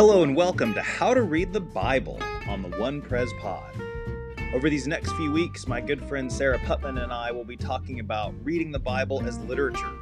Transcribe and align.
Hello 0.00 0.22
and 0.22 0.34
welcome 0.34 0.72
to 0.72 0.80
How 0.80 1.12
to 1.12 1.20
Read 1.20 1.52
the 1.52 1.60
Bible 1.60 2.18
on 2.48 2.62
the 2.62 2.70
One 2.78 3.02
Pres 3.02 3.30
Pod. 3.34 3.70
Over 4.54 4.70
these 4.70 4.86
next 4.86 5.12
few 5.12 5.30
weeks, 5.30 5.66
my 5.68 5.78
good 5.78 6.02
friend 6.02 6.32
Sarah 6.32 6.58
Putman 6.60 7.02
and 7.02 7.12
I 7.12 7.30
will 7.30 7.44
be 7.44 7.54
talking 7.54 8.00
about 8.00 8.32
reading 8.42 8.72
the 8.72 8.78
Bible 8.78 9.22
as 9.26 9.38
literature. 9.40 9.92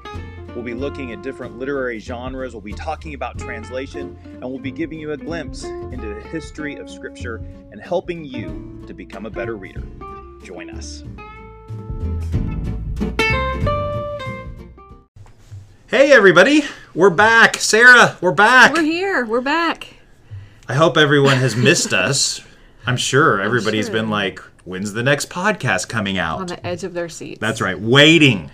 We'll 0.54 0.62
be 0.62 0.72
looking 0.72 1.11
at 1.11 1.22
different 1.22 1.58
literary 1.58 1.98
genres, 1.98 2.54
we'll 2.54 2.61
be 2.61 2.74
talking 2.74 3.14
about 3.14 3.38
translation, 3.38 4.16
and 4.22 4.42
we'll 4.42 4.61
be 4.61 4.70
giving 4.70 5.00
you 5.00 5.11
a 5.11 5.16
glimpse 5.16 5.64
into 5.64 6.14
the 6.14 6.20
history 6.28 6.76
of 6.76 6.88
Scripture 6.88 7.42
and 7.72 7.82
helping 7.82 8.24
you 8.24 8.80
to 8.86 8.94
become 8.94 9.26
a 9.26 9.30
better 9.30 9.56
reader. 9.56 9.82
Join 10.44 10.70
us. 10.70 11.02
Hey, 15.91 16.12
everybody! 16.12 16.65
We're 16.95 17.09
back. 17.09 17.56
Sarah, 17.56 18.19
we're 18.20 18.30
back. 18.33 18.74
We're 18.74 18.83
here. 18.83 19.24
We're 19.24 19.41
back. 19.41 19.95
I 20.69 20.74
hope 20.74 20.98
everyone 20.98 21.38
has 21.38 21.56
missed 21.56 21.95
us. 21.95 22.42
I'm 22.84 22.98
sure 22.98 23.41
everybody's 23.41 23.87
sure. 23.87 23.95
been 23.95 24.10
like, 24.10 24.38
when's 24.65 24.93
the 24.93 25.02
next 25.02 25.30
podcast 25.30 25.88
coming 25.88 26.19
out? 26.19 26.41
On 26.41 26.46
the 26.46 26.66
edge 26.66 26.84
of 26.84 26.93
their 26.93 27.09
seats. 27.09 27.41
That's 27.41 27.62
right, 27.62 27.80
waiting, 27.80 28.51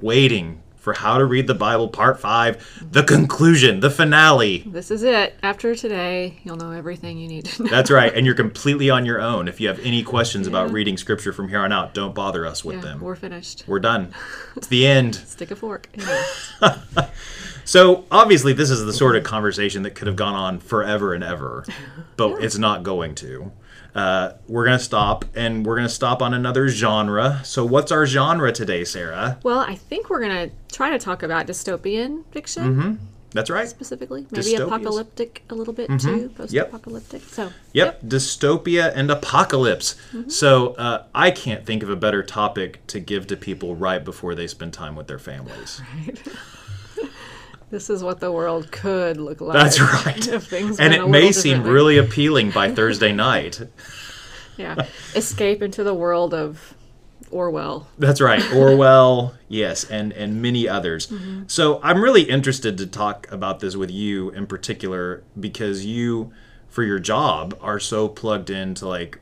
waiting 0.00 0.62
for 0.86 0.92
How 0.92 1.18
to 1.18 1.24
Read 1.24 1.48
the 1.48 1.54
Bible 1.54 1.88
Part 1.88 2.20
5, 2.20 2.90
the 2.92 3.02
conclusion, 3.02 3.80
the 3.80 3.90
finale. 3.90 4.58
This 4.58 4.92
is 4.92 5.02
it. 5.02 5.34
After 5.42 5.74
today, 5.74 6.38
you'll 6.44 6.58
know 6.58 6.70
everything 6.70 7.18
you 7.18 7.26
need 7.26 7.46
to 7.46 7.64
know. 7.64 7.70
That's 7.70 7.90
right, 7.90 8.14
and 8.14 8.24
you're 8.24 8.34
completely 8.46 8.88
on 8.88 9.04
your 9.04 9.20
own. 9.20 9.48
If 9.48 9.60
you 9.60 9.66
have 9.66 9.80
any 9.80 10.04
questions 10.04 10.46
about 10.46 10.70
reading 10.70 10.96
scripture 10.96 11.32
from 11.32 11.48
here 11.48 11.58
on 11.58 11.72
out, 11.72 11.92
don't 11.92 12.14
bother 12.14 12.46
us 12.46 12.64
with 12.64 12.76
Yeah, 12.76 12.82
them. 12.82 13.00
we're 13.00 13.16
finished. 13.16 13.64
We're 13.66 13.80
done. 13.80 14.14
It's 14.54 14.68
the 14.68 14.86
end. 14.86 15.16
Stick 15.16 15.50
a 15.50 15.56
fork. 15.56 15.88
So 17.64 18.04
obviously, 18.12 18.52
this 18.52 18.70
is 18.70 18.84
the 18.84 18.92
sort 18.92 19.16
of 19.16 19.24
conversation 19.24 19.82
that 19.82 19.96
could 19.96 20.06
have 20.06 20.14
gone 20.14 20.34
on 20.34 20.60
forever 20.60 21.14
and 21.14 21.24
ever, 21.24 21.64
but 22.16 22.40
it's 22.44 22.56
not 22.58 22.84
going 22.84 23.16
to. 23.16 23.50
Uh, 23.96 24.34
we're 24.46 24.64
gonna 24.66 24.78
stop, 24.78 25.24
and 25.34 25.64
we're 25.64 25.76
gonna 25.76 25.88
stop 25.88 26.20
on 26.20 26.34
another 26.34 26.68
genre. 26.68 27.40
So, 27.44 27.64
what's 27.64 27.90
our 27.90 28.04
genre 28.06 28.52
today, 28.52 28.84
Sarah? 28.84 29.38
well, 29.42 29.60
I 29.60 29.74
think 29.74 30.10
we're 30.10 30.20
going 30.20 30.50
to 30.50 30.54
try 30.74 30.90
to 30.90 30.98
talk 30.98 31.22
about 31.22 31.46
dystopian 31.46 32.24
fiction 32.30 32.98
That's 33.32 33.48
right. 33.48 33.66
specifically. 33.68 34.26
Maybe 34.30 34.42
Dystopias. 34.52 34.66
apocalyptic 34.66 35.42
a 35.48 35.54
little 35.54 35.72
bit 35.72 35.88
too. 35.98 36.28
Post 36.36 36.54
apocalyptic. 36.54 37.22
So, 37.22 37.50
Yep, 37.72 38.02
dystopia 38.02 38.92
and 38.94 39.10
apocalypse. 39.10 39.96
So, 40.28 40.74
uh, 40.74 41.04
I 41.14 41.30
can't 41.30 41.64
think 41.64 41.82
of 41.82 41.88
a 41.88 41.96
better 41.96 42.22
topic 42.22 42.86
to 42.88 43.00
give 43.00 43.26
to 43.28 43.36
people 43.36 43.74
right 43.76 44.04
before 44.04 44.34
they 44.34 44.46
spend 44.46 44.74
time 44.74 44.94
with 44.94 45.06
their 45.06 45.18
families. 45.18 45.80
this 47.70 47.90
is 47.90 48.02
what 48.02 48.20
the 48.20 48.30
world 48.30 48.70
could 48.70 49.16
look 49.16 49.40
like. 49.40 49.54
That's 49.54 49.80
right. 50.06 50.28
if 50.28 50.46
things 50.46 50.78
And 50.78 50.94
it 50.94 51.08
may 51.08 51.32
seem 51.32 51.62
really 51.62 51.98
appealing 51.98 52.50
by 52.50 52.72
Thursday 52.72 53.12
night. 53.28 53.60
Yeah. 54.56 54.86
Escape 55.14 55.62
into 55.62 55.82
the 55.82 55.94
world 55.94 56.32
of 56.32 56.74
Orwell. 57.30 57.88
That's 57.98 58.20
right, 58.20 58.42
Orwell, 58.52 59.34
yes, 59.48 59.84
and 59.84 60.12
and 60.12 60.40
many 60.40 60.68
others. 60.68 61.08
Mm-hmm. 61.08 61.42
So 61.48 61.80
I'm 61.82 62.00
really 62.00 62.22
interested 62.22 62.78
to 62.78 62.86
talk 62.86 63.30
about 63.30 63.60
this 63.60 63.76
with 63.76 63.90
you 63.90 64.30
in 64.30 64.46
particular 64.46 65.24
because 65.38 65.84
you, 65.84 66.32
for 66.68 66.82
your 66.82 66.98
job, 66.98 67.58
are 67.60 67.80
so 67.80 68.08
plugged 68.08 68.50
into 68.50 68.86
like 68.86 69.18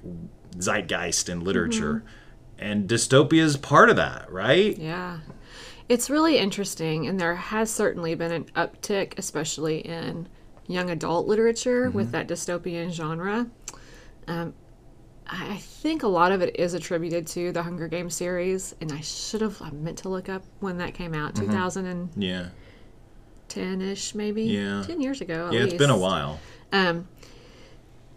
zeitgeist 0.58 1.28
and 1.28 1.42
literature, 1.42 2.04
mm-hmm. 2.04 2.64
and 2.64 2.88
dystopia 2.88 3.42
is 3.42 3.56
part 3.56 3.90
of 3.90 3.96
that, 3.96 4.30
right? 4.30 4.76
Yeah. 4.76 5.20
It's 5.88 6.08
really 6.08 6.38
interesting, 6.38 7.06
and 7.06 7.20
there 7.20 7.34
has 7.34 7.70
certainly 7.70 8.14
been 8.14 8.32
an 8.32 8.44
uptick, 8.56 9.18
especially 9.18 9.78
in 9.80 10.28
young 10.66 10.88
adult 10.90 11.26
literature 11.26 11.90
with 11.90 12.10
that 12.12 12.26
dystopian 12.26 12.90
genre. 12.90 13.46
Um, 14.26 14.54
I 15.26 15.56
think 15.56 16.02
a 16.02 16.08
lot 16.08 16.32
of 16.32 16.42
it 16.42 16.56
is 16.58 16.74
attributed 16.74 17.26
to 17.28 17.52
the 17.52 17.62
Hunger 17.62 17.88
Games 17.88 18.14
series, 18.14 18.74
and 18.80 18.92
I 18.92 19.00
should 19.00 19.40
have 19.42 19.60
I 19.60 19.70
meant 19.70 19.98
to 19.98 20.08
look 20.08 20.28
up 20.28 20.42
when 20.60 20.78
that 20.78 20.94
came 20.94 21.14
out, 21.14 21.34
2010 21.34 22.22
Yeah, 22.22 22.48
ten 23.48 23.80
ish 23.82 24.14
maybe. 24.14 24.44
Yeah. 24.44 24.84
10 24.86 25.00
years 25.00 25.20
ago. 25.20 25.48
At 25.48 25.52
yeah, 25.52 25.60
it's 25.64 25.74
been 25.74 25.90
a 25.90 25.98
while. 25.98 26.40
Um, 26.72 27.08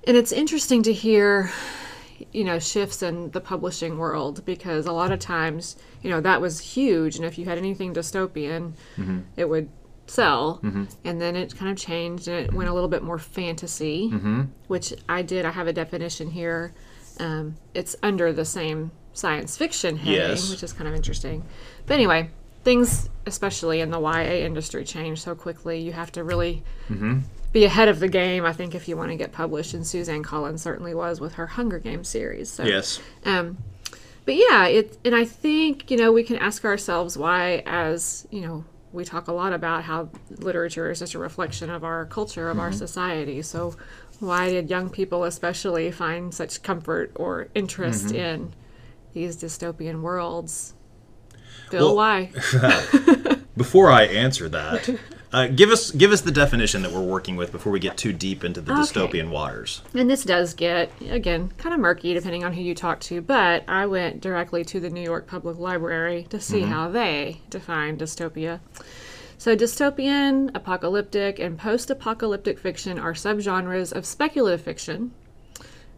and 0.06 0.16
it's 0.16 0.32
interesting 0.32 0.84
to 0.84 0.94
hear, 0.94 1.52
you 2.32 2.44
know, 2.44 2.60
shifts 2.60 3.04
in 3.04 3.32
the 3.32 3.42
publishing 3.42 3.98
world 3.98 4.44
because 4.46 4.86
a 4.86 4.92
lot 4.92 5.12
of 5.12 5.20
times, 5.20 5.78
you 6.02 6.10
know, 6.10 6.22
that 6.22 6.42
was 6.42 6.60
huge. 6.60 7.16
And 7.16 7.26
if 7.26 7.38
you 7.38 7.46
had 7.46 7.58
anything 7.58 7.94
dystopian, 7.94 8.74
mm-hmm. 8.98 9.20
it 9.36 9.48
would 9.50 9.70
sell. 10.08 10.60
Mm-hmm. 10.64 10.86
And 11.06 11.22
then 11.22 11.36
it 11.36 11.56
kind 11.56 11.72
of 11.72 11.78
changed 11.78 12.28
and 12.28 12.46
it 12.46 12.54
went 12.54 12.70
a 12.70 12.74
little 12.74 12.90
bit 12.90 13.04
more 13.04 13.20
fantasy, 13.20 14.10
mm-hmm. 14.12 14.44
which 14.68 14.94
I 15.08 15.22
did. 15.22 15.46
I 15.46 15.52
have 15.52 15.68
a 15.68 15.74
definition 15.74 16.30
here. 16.32 16.74
Um, 17.20 17.56
it's 17.74 17.96
under 18.04 18.32
the 18.32 18.46
same 18.46 18.92
science 19.14 19.58
fiction 19.58 19.98
heading, 19.98 20.14
Yes. 20.14 20.50
which 20.50 20.64
is 20.64 20.74
kind 20.74 20.88
of 20.88 20.94
interesting. 20.94 21.44
But 21.88 21.96
anyway, 21.96 22.30
things, 22.64 23.10
especially 23.26 23.82
in 23.82 23.92
the 23.92 24.00
YA 24.00 24.46
industry, 24.46 24.84
change 24.84 25.22
so 25.22 25.34
quickly. 25.36 25.80
You 25.80 25.94
have 25.94 26.12
to 26.14 26.24
really 26.24 26.64
be 27.54 27.64
ahead 27.66 27.88
of 27.88 28.00
the 28.00 28.08
game, 28.08 28.46
I 28.46 28.54
think, 28.54 28.76
if 28.76 28.88
you 28.88 28.98
want 28.98 29.10
to 29.12 29.16
get 29.16 29.32
published. 29.32 29.74
And 29.74 29.86
Suzanne 29.88 30.24
Collins 30.24 30.62
certainly 30.62 30.94
was 30.94 31.20
with 31.20 31.34
her 31.34 31.48
Hunger 31.48 31.80
Games 31.80 32.08
series. 32.08 32.50
So, 32.52 32.64
Yes. 32.64 33.00
um, 33.26 33.58
but 34.26 34.36
yeah, 34.36 34.66
it, 34.68 34.98
and 35.06 35.16
I 35.16 35.24
think, 35.26 35.90
you 35.90 35.98
know, 35.98 36.12
we 36.12 36.24
can 36.24 36.36
ask 36.38 36.66
ourselves 36.66 37.18
why, 37.18 37.64
as, 37.66 38.28
you 38.30 38.42
know, 38.42 38.66
we 38.92 39.06
talk 39.06 39.28
a 39.28 39.34
lot 39.34 39.54
about 39.54 39.84
how 39.84 40.10
literature 40.38 40.90
is 40.92 41.00
just 41.00 41.14
a 41.14 41.20
reflection 41.20 41.70
of 41.70 41.84
our 41.84 42.06
culture, 42.06 42.50
of 42.50 42.60
our 42.60 42.72
society. 42.72 43.42
So, 43.42 43.76
why 44.20 44.50
did 44.50 44.70
young 44.70 44.90
people 44.90 45.24
especially 45.26 45.92
find 45.92 46.34
such 46.34 46.64
comfort 46.64 47.12
or 47.16 47.48
interest 47.54 48.12
in 48.12 48.54
these 49.14 49.38
dystopian 49.38 50.02
worlds? 50.02 50.74
Bill, 51.70 51.96
Well- 51.96 51.96
why? 51.96 52.32
Before 53.58 53.90
I 53.92 54.04
answer 54.04 54.48
that, 54.50 54.88
uh, 55.34 55.48
give 55.48 55.70
us 55.70 55.92
give 55.92 56.12
us 56.12 56.22
the 56.22 56.32
definition 56.32 56.82
that 56.84 56.92
we're 56.92 57.02
working 57.02 57.36
with 57.36 57.52
before 57.52 57.72
we 57.72 57.80
get 57.80 57.98
too 57.98 58.14
deep 58.14 58.44
into 58.44 58.62
the 58.62 58.72
Okay. 58.72 58.82
dystopian 58.82 59.30
waters. 59.30 59.82
And 59.94 60.10
this 60.10 60.24
does 60.24 60.54
get, 60.54 60.92
again, 61.10 61.52
kind 61.58 61.74
of 61.74 61.80
murky 61.82 62.14
depending 62.14 62.44
on 62.44 62.54
who 62.54 62.62
you 62.62 62.74
talk 62.76 63.00
to, 63.02 63.22
but 63.22 63.64
I 63.68 63.86
went 63.86 64.22
directly 64.22 64.64
to 64.66 64.80
the 64.80 64.90
New 64.90 65.02
York 65.04 65.28
Public 65.28 65.58
Library 65.58 66.28
to 66.30 66.40
see 66.40 66.62
how 66.62 66.90
they 66.90 67.42
define 67.50 67.98
dystopia. 67.98 68.60
So, 69.40 69.56
dystopian, 69.56 70.50
apocalyptic, 70.56 71.38
and 71.40 71.60
post 71.60 71.92
apocalyptic 71.92 72.58
fiction 72.58 72.98
are 72.98 73.14
subgenres 73.14 73.94
of 73.96 74.04
speculative 74.06 74.62
fiction, 74.62 75.12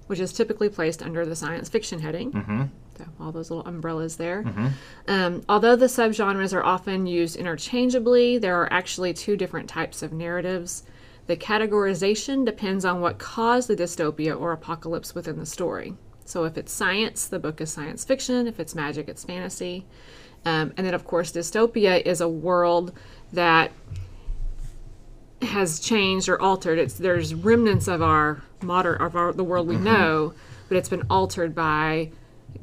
which 0.07 0.19
is 0.19 0.34
typically 0.34 0.68
placed 0.69 1.01
under 1.01 1.25
the 1.25 1.35
science 1.38 1.69
fiction 1.69 2.00
heading. 2.00 2.69
So, 2.99 3.05
all 3.17 3.31
those 3.31 3.49
little 3.49 3.65
umbrellas 3.65 4.17
there. 4.17 4.43
Um, 5.07 5.41
although 5.47 5.77
the 5.77 5.85
subgenres 5.85 6.53
are 6.53 6.65
often 6.65 7.07
used 7.07 7.37
interchangeably, 7.37 8.37
there 8.37 8.57
are 8.57 8.67
actually 8.73 9.13
two 9.13 9.37
different 9.37 9.69
types 9.69 10.03
of 10.03 10.11
narratives. 10.11 10.83
The 11.27 11.38
categorization 11.38 12.43
depends 12.45 12.83
on 12.83 12.99
what 12.99 13.17
caused 13.17 13.69
the 13.69 13.75
dystopia 13.77 14.38
or 14.38 14.51
apocalypse 14.51 15.15
within 15.15 15.39
the 15.39 15.45
story. 15.45 15.93
So, 16.25 16.43
if 16.43 16.57
it's 16.57 16.73
science, 16.73 17.25
the 17.25 17.39
book 17.39 17.61
is 17.61 17.71
science 17.71 18.03
fiction. 18.03 18.47
If 18.47 18.59
it's 18.59 18.75
magic, 18.75 19.07
it's 19.07 19.23
fantasy. 19.23 19.85
Um, 20.43 20.73
and 20.75 20.85
then, 20.85 20.93
of 20.93 21.05
course, 21.05 21.31
dystopia 21.31 22.05
is 22.05 22.19
a 22.19 22.27
world 22.27 22.91
that 23.31 23.71
has 25.41 25.79
changed 25.79 26.27
or 26.27 26.41
altered. 26.41 26.77
It's 26.77 26.95
there's 26.95 27.33
remnants 27.33 27.88
of 27.88 28.01
our 28.01 28.43
modern 28.61 29.01
of 29.01 29.15
our 29.15 29.31
the 29.31 29.45
world 29.45 29.69
we 29.69 29.77
know, 29.77 30.33
but 30.67 30.75
it's 30.75 30.89
been 30.89 31.03
altered 31.09 31.55
by 31.55 32.11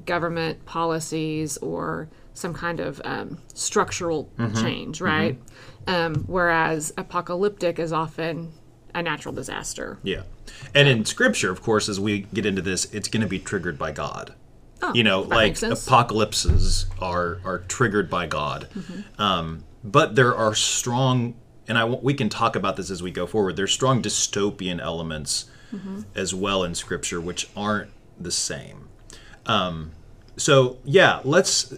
government 0.05 0.65
policies 0.67 1.57
or 1.59 2.09
some 2.35 2.53
kind 2.53 2.81
of 2.81 3.01
um, 3.05 3.39
structural 3.55 4.31
change, 4.55 5.01
right? 5.01 5.39
Um, 5.87 6.25
whereas 6.27 6.93
apocalyptic 6.99 7.79
is 7.79 7.93
often 7.93 8.53
a 8.95 9.03
natural 9.03 9.35
disaster. 9.35 9.99
Yeah. 10.03 10.23
And 10.75 10.89
in 10.89 11.05
scripture, 11.05 11.51
of 11.51 11.63
course, 11.63 11.89
as 11.89 11.99
we 11.99 12.21
get 12.21 12.45
into 12.47 12.63
this, 12.63 12.87
it's 12.93 13.09
going 13.09 13.23
to 13.23 13.27
be 13.29 13.39
triggered 13.39 13.79
by 13.79 13.93
God. 13.93 14.35
Oh, 14.83 14.93
you 14.95 15.03
know, 15.05 15.23
like 15.23 15.61
apocalypses 15.63 16.87
are 17.01 17.41
are 17.45 17.61
triggered 17.61 18.11
by 18.11 18.27
God. 18.27 18.69
Mm-hmm. 18.75 19.23
Um, 19.23 19.65
but 19.83 20.15
there 20.17 20.35
are 20.35 20.55
strong, 20.55 21.35
and 21.67 21.79
I 21.79 21.85
we 21.87 22.13
can 22.13 22.29
talk 22.29 22.57
about 22.57 22.77
this 22.77 22.91
as 22.91 23.03
we 23.03 23.11
go 23.11 23.27
forward. 23.27 23.57
There's 23.57 23.73
strong 23.73 24.03
dystopian 24.03 24.81
elements 24.81 25.47
Mm-hmm. 25.75 26.03
as 26.15 26.33
well 26.33 26.63
in 26.63 26.77
scripture, 26.77 27.21
which 27.21 27.49
aren't 27.57 27.91
the 28.21 28.31
same. 28.31 28.86
Um, 29.47 29.93
so 30.37 30.79
yeah, 30.85 31.21
let's 31.25 31.73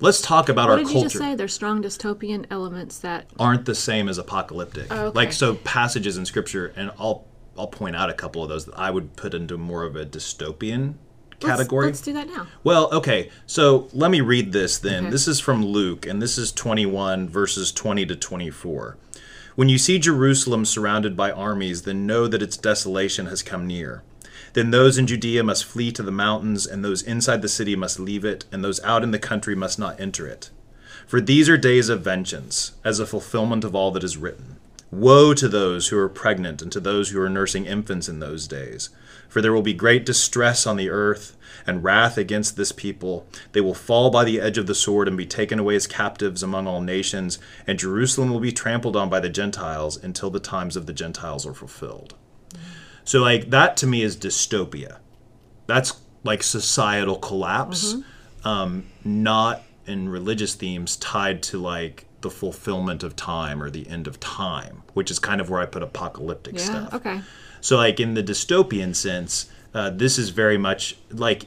let's 0.00 0.20
talk 0.20 0.48
about 0.48 0.68
What 0.68 0.78
our 0.78 0.84
did 0.84 0.94
you 0.94 1.02
just 1.02 1.16
say? 1.16 1.34
There's 1.34 1.52
strong 1.52 1.82
dystopian 1.82 2.46
elements 2.50 2.98
that 2.98 3.26
aren't 3.38 3.66
the 3.66 3.74
same 3.74 4.08
as 4.08 4.18
apocalyptic. 4.18 4.86
Oh, 4.90 5.06
okay. 5.06 5.14
Like 5.14 5.32
so 5.32 5.54
passages 5.56 6.16
in 6.16 6.26
scripture 6.26 6.72
and 6.76 6.90
I'll 6.98 7.26
I'll 7.56 7.68
point 7.68 7.96
out 7.96 8.10
a 8.10 8.14
couple 8.14 8.42
of 8.42 8.48
those 8.48 8.66
that 8.66 8.78
I 8.78 8.90
would 8.90 9.16
put 9.16 9.34
into 9.34 9.56
more 9.56 9.84
of 9.84 9.96
a 9.96 10.04
dystopian 10.04 10.94
Let's- 11.40 11.44
category. 11.44 11.86
Let's, 11.86 12.00
do 12.00 12.12
that 12.14 12.26
now. 12.28 12.48
Well, 12.64 12.92
okay. 12.92 13.30
So 13.46 13.88
let 13.92 14.10
me 14.10 14.20
read 14.20 14.52
this 14.52 14.78
then. 14.78 15.04
Okay. 15.04 15.10
This 15.10 15.28
is 15.28 15.40
from 15.40 15.64
Luke 15.64 16.06
and 16.06 16.20
this 16.20 16.36
is 16.36 16.50
21 16.52 17.28
verses 17.28 17.70
20 17.70 18.06
to 18.06 18.16
24. 18.16 18.96
When 19.54 19.68
you 19.68 19.78
see 19.78 20.00
Jerusalem 20.00 20.64
surrounded 20.64 21.16
by 21.16 21.30
armies, 21.30 21.82
then 21.82 22.06
know 22.06 22.26
that 22.26 22.42
its 22.42 22.56
desolation 22.56 23.26
has 23.26 23.40
come 23.40 23.68
near. 23.68 24.02
Then 24.54 24.70
those 24.70 24.98
in 24.98 25.08
Judea 25.08 25.42
must 25.42 25.64
flee 25.64 25.90
to 25.92 26.02
the 26.02 26.12
mountains, 26.12 26.64
and 26.64 26.84
those 26.84 27.02
inside 27.02 27.42
the 27.42 27.48
city 27.48 27.74
must 27.74 27.98
leave 27.98 28.24
it, 28.24 28.44
and 28.52 28.64
those 28.64 28.82
out 28.84 29.02
in 29.02 29.10
the 29.10 29.18
country 29.18 29.56
must 29.56 29.80
not 29.80 30.00
enter 30.00 30.28
it. 30.28 30.50
For 31.08 31.20
these 31.20 31.48
are 31.48 31.56
days 31.56 31.88
of 31.88 32.02
vengeance, 32.02 32.72
as 32.84 33.00
a 33.00 33.06
fulfillment 33.06 33.64
of 33.64 33.74
all 33.74 33.90
that 33.90 34.04
is 34.04 34.16
written. 34.16 34.56
Woe 34.92 35.34
to 35.34 35.48
those 35.48 35.88
who 35.88 35.98
are 35.98 36.08
pregnant 36.08 36.62
and 36.62 36.70
to 36.70 36.78
those 36.78 37.10
who 37.10 37.20
are 37.20 37.28
nursing 37.28 37.66
infants 37.66 38.08
in 38.08 38.20
those 38.20 38.46
days. 38.46 38.90
For 39.28 39.42
there 39.42 39.52
will 39.52 39.60
be 39.60 39.74
great 39.74 40.06
distress 40.06 40.68
on 40.68 40.76
the 40.76 40.88
earth 40.88 41.36
and 41.66 41.82
wrath 41.82 42.16
against 42.16 42.56
this 42.56 42.70
people. 42.70 43.26
They 43.52 43.60
will 43.60 43.74
fall 43.74 44.10
by 44.10 44.22
the 44.22 44.40
edge 44.40 44.56
of 44.56 44.68
the 44.68 44.74
sword 44.74 45.08
and 45.08 45.16
be 45.16 45.26
taken 45.26 45.58
away 45.58 45.74
as 45.74 45.88
captives 45.88 46.44
among 46.44 46.68
all 46.68 46.80
nations, 46.80 47.40
and 47.66 47.76
Jerusalem 47.76 48.30
will 48.30 48.38
be 48.38 48.52
trampled 48.52 48.94
on 48.94 49.10
by 49.10 49.18
the 49.18 49.28
Gentiles 49.28 49.96
until 49.96 50.30
the 50.30 50.38
times 50.38 50.76
of 50.76 50.86
the 50.86 50.92
Gentiles 50.92 51.44
are 51.44 51.54
fulfilled. 51.54 52.14
So, 53.04 53.20
like, 53.20 53.50
that 53.50 53.76
to 53.78 53.86
me 53.86 54.02
is 54.02 54.16
dystopia. 54.16 54.98
That's 55.66 56.00
like 56.22 56.42
societal 56.42 57.16
collapse, 57.16 57.96
um, 58.44 58.86
not 59.04 59.62
in 59.86 60.08
religious 60.08 60.54
themes 60.54 60.96
tied 60.96 61.42
to 61.42 61.58
like 61.60 62.06
the 62.22 62.30
fulfillment 62.30 63.02
of 63.02 63.14
time 63.14 63.62
or 63.62 63.68
the 63.68 63.86
end 63.88 64.06
of 64.06 64.18
time, 64.20 64.82
which 64.94 65.10
is 65.10 65.18
kind 65.18 65.40
of 65.40 65.50
where 65.50 65.60
I 65.60 65.66
put 65.66 65.82
apocalyptic 65.82 66.54
Yeah. 66.54 66.64
stuff. 66.64 66.94
Okay. 66.94 67.20
So, 67.60 67.76
like 67.76 68.00
in 68.00 68.14
the 68.14 68.22
dystopian 68.22 68.94
sense, 68.96 69.46
uh, 69.74 69.90
this 69.90 70.18
is 70.18 70.30
very 70.30 70.56
much 70.56 70.96
like 71.10 71.46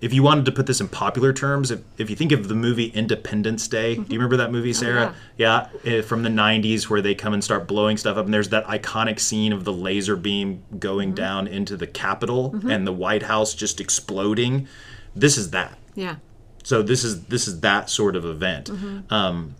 if 0.00 0.12
you 0.12 0.22
wanted 0.22 0.44
to 0.44 0.52
put 0.52 0.66
this 0.66 0.80
in 0.80 0.88
popular 0.88 1.32
terms, 1.32 1.70
if, 1.70 1.80
if 1.96 2.10
you 2.10 2.16
think 2.16 2.32
of 2.32 2.48
the 2.48 2.54
movie 2.54 2.86
Independence 2.88 3.66
Day, 3.66 3.94
do 3.94 4.02
you 4.02 4.18
remember 4.18 4.36
that 4.36 4.52
movie, 4.52 4.72
Sarah? 4.74 5.14
yeah, 5.38 5.68
eh, 5.84 6.02
from 6.02 6.22
the 6.22 6.28
90s 6.28 6.90
where 6.90 7.00
they 7.00 7.14
come 7.14 7.32
and 7.32 7.42
start 7.42 7.66
blowing 7.66 7.96
stuff 7.96 8.16
up, 8.18 8.26
and 8.26 8.34
there's 8.34 8.50
that 8.50 8.66
iconic 8.66 9.18
scene 9.18 9.52
of 9.52 9.64
the 9.64 9.72
laser 9.72 10.14
beam 10.16 10.62
going 10.78 11.14
down 11.14 11.46
into 11.48 11.76
the 11.76 11.86
Capitol 11.86 12.54
and 12.68 12.86
the 12.86 12.92
White 12.92 13.22
House 13.22 13.54
just 13.54 13.80
exploding. 13.80 14.68
This 15.14 15.38
is 15.38 15.50
that. 15.50 15.78
Yeah. 15.94 16.16
So 16.62 16.82
this 16.82 17.04
is 17.04 17.24
this 17.26 17.46
is 17.48 17.60
that 17.60 17.88
sort 17.88 18.16
of 18.16 18.24
event 18.24 18.70
um, 19.10 19.54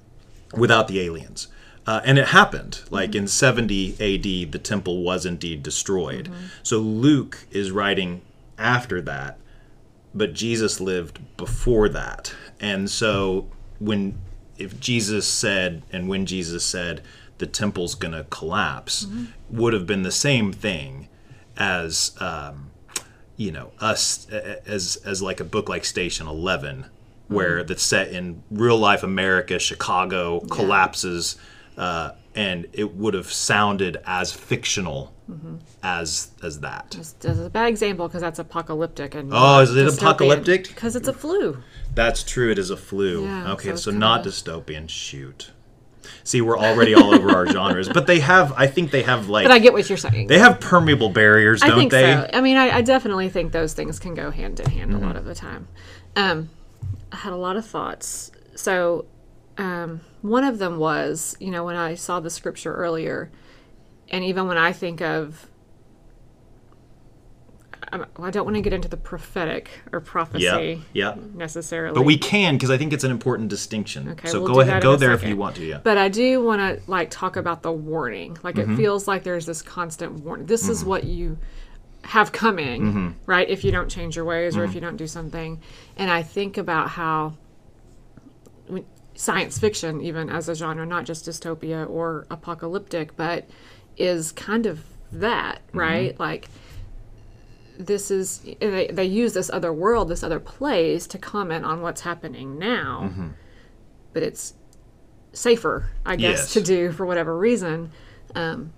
without 0.54 0.88
the 0.88 1.00
aliens. 1.00 1.48
Uh, 1.86 2.00
and 2.04 2.18
it 2.18 2.28
happened. 2.28 2.80
Like 2.90 3.14
in 3.14 3.28
70 3.28 3.92
AD, 3.92 4.52
the 4.52 4.58
temple 4.58 5.02
was 5.02 5.24
indeed 5.24 5.62
destroyed. 5.62 6.28
So 6.62 6.78
Luke 6.78 7.46
is 7.52 7.70
writing 7.70 8.22
after 8.58 9.00
that, 9.02 9.38
but 10.16 10.32
Jesus 10.32 10.80
lived 10.80 11.20
before 11.36 11.88
that. 11.90 12.34
And 12.58 12.90
so 12.90 13.48
when 13.78 14.18
if 14.58 14.80
Jesus 14.80 15.28
said 15.28 15.82
and 15.92 16.08
when 16.08 16.24
Jesus 16.24 16.64
said 16.64 17.02
the 17.38 17.46
temple's 17.46 17.94
going 17.94 18.14
to 18.14 18.24
collapse, 18.24 19.06
would 19.50 19.74
have 19.74 19.86
been 19.86 20.02
the 20.02 20.10
same 20.10 20.52
thing 20.52 21.08
as 21.58 22.12
um, 22.18 22.70
you 23.36 23.52
know 23.52 23.72
us 23.80 24.26
as 24.30 24.96
as 25.04 25.20
like 25.22 25.40
a 25.40 25.44
book 25.44 25.68
like 25.68 25.84
Station 25.84 26.26
Eleven, 26.26 26.86
where 27.28 27.62
that's 27.62 27.82
set 27.82 28.08
in 28.08 28.42
real 28.50 28.78
life 28.78 29.02
America, 29.02 29.58
Chicago 29.58 30.40
collapses, 30.40 31.36
uh, 31.76 32.12
and 32.36 32.66
it 32.72 32.94
would 32.94 33.14
have 33.14 33.32
sounded 33.32 33.96
as 34.06 34.32
fictional 34.32 35.12
as 35.82 36.30
as 36.42 36.60
that. 36.60 36.90
This 36.96 37.14
is 37.24 37.40
a 37.40 37.50
bad 37.50 37.68
example 37.68 38.06
because 38.06 38.20
that's 38.20 38.38
apocalyptic 38.38 39.14
and 39.14 39.30
Oh, 39.32 39.60
is 39.60 39.74
it 39.74 39.98
apocalyptic? 39.98 40.68
Because 40.68 40.94
it's 40.96 41.08
a 41.08 41.12
flu. 41.12 41.62
That's 41.94 42.22
true. 42.22 42.50
It 42.50 42.58
is 42.58 42.70
a 42.70 42.76
flu. 42.76 43.24
Yeah, 43.24 43.52
okay, 43.52 43.70
so 43.70 43.76
so 43.76 43.90
not 43.90 44.22
dystopian. 44.24 44.88
Shoot. 44.88 45.50
See, 46.22 46.40
we're 46.40 46.58
already 46.58 46.94
all 46.94 47.12
over 47.14 47.30
our 47.30 47.46
genres, 47.52 47.88
but 47.88 48.06
they 48.06 48.20
have. 48.20 48.52
I 48.56 48.66
think 48.68 48.90
they 48.92 49.02
have 49.02 49.28
like 49.28 49.44
But 49.44 49.52
I 49.52 49.58
get 49.58 49.72
what 49.72 49.88
you're 49.88 49.96
saying. 49.98 50.28
they 50.28 50.38
have 50.38 50.60
permeable 50.60 51.08
barriers, 51.10 51.60
don't 51.60 51.72
I 51.72 51.76
think 51.76 51.90
they? 51.90 52.12
so. 52.14 52.30
I 52.32 52.40
mean, 52.40 52.56
I, 52.56 52.76
I 52.78 52.82
definitely 52.82 53.28
think 53.28 53.50
those 53.52 53.74
things 53.74 53.98
can 53.98 54.14
go 54.14 54.30
hand 54.30 54.60
in 54.60 54.70
hand 54.70 54.92
Mm-hmm. 54.92 55.02
a 55.02 55.06
lot 55.06 55.16
of 55.16 55.24
the 55.24 55.34
time. 55.34 55.66
Um, 56.14 56.50
I 57.10 57.16
had 57.16 57.32
a 57.32 57.36
lot 57.36 57.56
of 57.56 57.66
thoughts. 57.66 58.30
So, 58.54 59.06
um, 59.58 60.00
one 60.22 60.44
of 60.44 60.58
them 60.58 60.78
was, 60.78 61.36
you 61.40 61.50
know, 61.50 61.64
when 61.64 61.76
I 61.76 61.94
saw 61.94 62.20
the 62.20 62.30
scripture 62.30 62.74
earlier, 62.74 63.30
and 64.10 64.24
even 64.24 64.46
when 64.46 64.58
I 64.58 64.72
think 64.72 65.00
of, 65.00 65.48
I, 67.92 68.30
don't 68.30 68.44
want 68.44 68.56
to 68.56 68.60
get 68.62 68.72
into 68.72 68.88
the 68.88 68.96
prophetic 68.96 69.70
or 69.92 70.00
prophecy 70.00 70.44
Yeah, 70.44 70.76
yeah. 70.92 71.14
necessarily. 71.34 71.94
But 71.94 72.02
we 72.02 72.18
can 72.18 72.54
because 72.56 72.70
I 72.70 72.78
think 72.78 72.92
it's 72.92 73.04
an 73.04 73.10
important 73.12 73.48
distinction. 73.48 74.08
Okay, 74.10 74.28
so 74.28 74.40
we'll 74.42 74.52
go 74.54 74.60
ahead, 74.60 74.82
go 74.82 74.96
there 74.96 75.12
if 75.12 75.22
you 75.22 75.36
want 75.36 75.56
to. 75.56 75.64
Yeah. 75.64 75.78
But 75.82 75.96
I 75.96 76.08
do 76.08 76.42
want 76.42 76.60
to 76.60 76.90
like 76.90 77.10
talk 77.10 77.36
about 77.36 77.62
the 77.62 77.72
warning. 77.72 78.36
Like 78.42 78.56
Mm-hmm. 78.56 78.72
it 78.72 78.76
feels 78.76 79.06
like 79.06 79.22
there's 79.22 79.46
this 79.46 79.62
constant 79.62 80.20
warning. 80.24 80.46
This 80.46 80.68
is 80.68 80.84
what 80.84 81.04
you 81.04 81.38
have 82.02 82.32
coming, 82.32 82.82
Mm-hmm. 82.82 83.08
right? 83.26 83.48
If 83.48 83.62
you 83.64 83.70
don't 83.70 83.88
change 83.88 84.16
your 84.16 84.24
ways 84.24 84.56
or 84.56 84.64
if 84.64 84.74
you 84.74 84.80
don't 84.80 84.96
do 84.96 85.06
something. 85.06 85.60
And 85.96 86.10
I 86.10 86.22
think 86.22 86.58
about 86.58 86.88
how 86.90 87.34
science 89.16 89.58
fiction, 89.58 90.00
even 90.00 90.28
as 90.30 90.48
a 90.48 90.54
genre, 90.54 90.86
not 90.86 91.04
just 91.04 91.26
dystopia 91.26 91.88
or 91.88 92.26
apocalyptic, 92.30 93.16
but 93.16 93.48
is 93.96 94.32
kind 94.32 94.66
of 94.66 94.84
that, 95.12 95.66
Mm-hmm. 95.68 95.78
right? 95.78 96.20
Like 96.20 96.48
this 97.78 98.10
is 98.10 98.38
they, 98.60 98.88
they 98.92 99.04
use 99.04 99.34
this 99.34 99.50
other 99.50 99.72
world, 99.72 100.08
this 100.08 100.22
other 100.22 100.40
place 100.40 101.06
to 101.08 101.18
comment 101.18 101.64
on 101.64 101.82
what's 101.82 102.00
happening 102.00 102.58
now. 102.58 103.10
Mm-hmm. 103.10 103.28
But 104.12 104.22
it's 104.22 104.54
safer, 105.32 105.90
I 106.06 106.16
guess, 106.16 106.38
Yes. 106.38 106.52
to 106.54 106.62
do 106.62 106.92
for 106.92 107.04
whatever 107.04 107.36
reason, 107.36 107.92
um, 108.34 108.72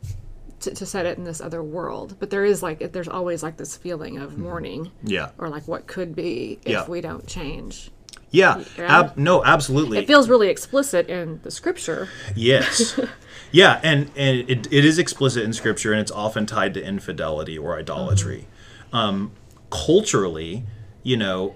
to, 0.60 0.74
to 0.74 0.84
set 0.84 1.06
it 1.06 1.16
in 1.16 1.22
this 1.22 1.40
other 1.40 1.62
world. 1.62 2.16
But 2.18 2.30
there 2.30 2.44
is 2.44 2.60
like, 2.62 2.92
there's 2.92 3.06
always 3.08 3.42
like 3.44 3.56
this 3.56 3.76
feeling 3.76 4.18
of 4.18 4.40
warning 4.40 4.90
Yeah. 5.04 5.30
or 5.38 5.48
like 5.48 5.68
what 5.68 5.86
could 5.86 6.16
be 6.16 6.58
if 6.64 6.72
Yeah. 6.72 6.88
we 6.88 7.00
don't 7.00 7.24
change. 7.28 7.90
Yeah. 8.30 8.62
Ab- 8.78 9.16
no, 9.16 9.44
absolutely. 9.44 9.98
It 9.98 10.06
feels 10.06 10.28
really 10.28 10.48
explicit 10.48 11.08
in 11.08 11.40
the 11.42 11.50
scripture. 11.50 12.08
Yes. 12.34 12.98
yeah, 13.52 13.80
and 13.82 14.10
and 14.16 14.48
it, 14.48 14.66
it 14.72 14.84
is 14.84 14.98
explicit 14.98 15.44
in 15.44 15.52
scripture, 15.52 15.92
and 15.92 16.00
it's 16.00 16.10
often 16.10 16.46
tied 16.46 16.74
to 16.74 16.82
infidelity 16.82 17.56
or 17.56 17.78
idolatry. 17.78 18.46
Um, 18.92 19.32
culturally, 19.70 20.64
you 21.02 21.16
know, 21.16 21.54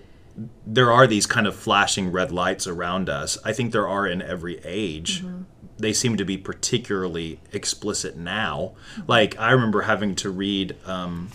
there 0.66 0.90
are 0.90 1.06
these 1.06 1.26
kind 1.26 1.46
of 1.46 1.54
flashing 1.54 2.10
red 2.10 2.32
lights 2.32 2.66
around 2.66 3.08
us. 3.08 3.38
I 3.44 3.52
think 3.52 3.72
there 3.72 3.88
are 3.88 4.06
in 4.06 4.22
every 4.22 4.60
age. 4.64 5.24
They 5.78 5.92
seem 5.92 6.16
to 6.16 6.24
be 6.24 6.38
particularly 6.38 7.40
explicit 7.52 8.16
now. 8.16 8.72
Like 9.06 9.38
I 9.38 9.50
remember 9.50 9.82
having 9.82 10.14
to 10.16 10.30
read 10.30 10.76
um, 10.86 11.30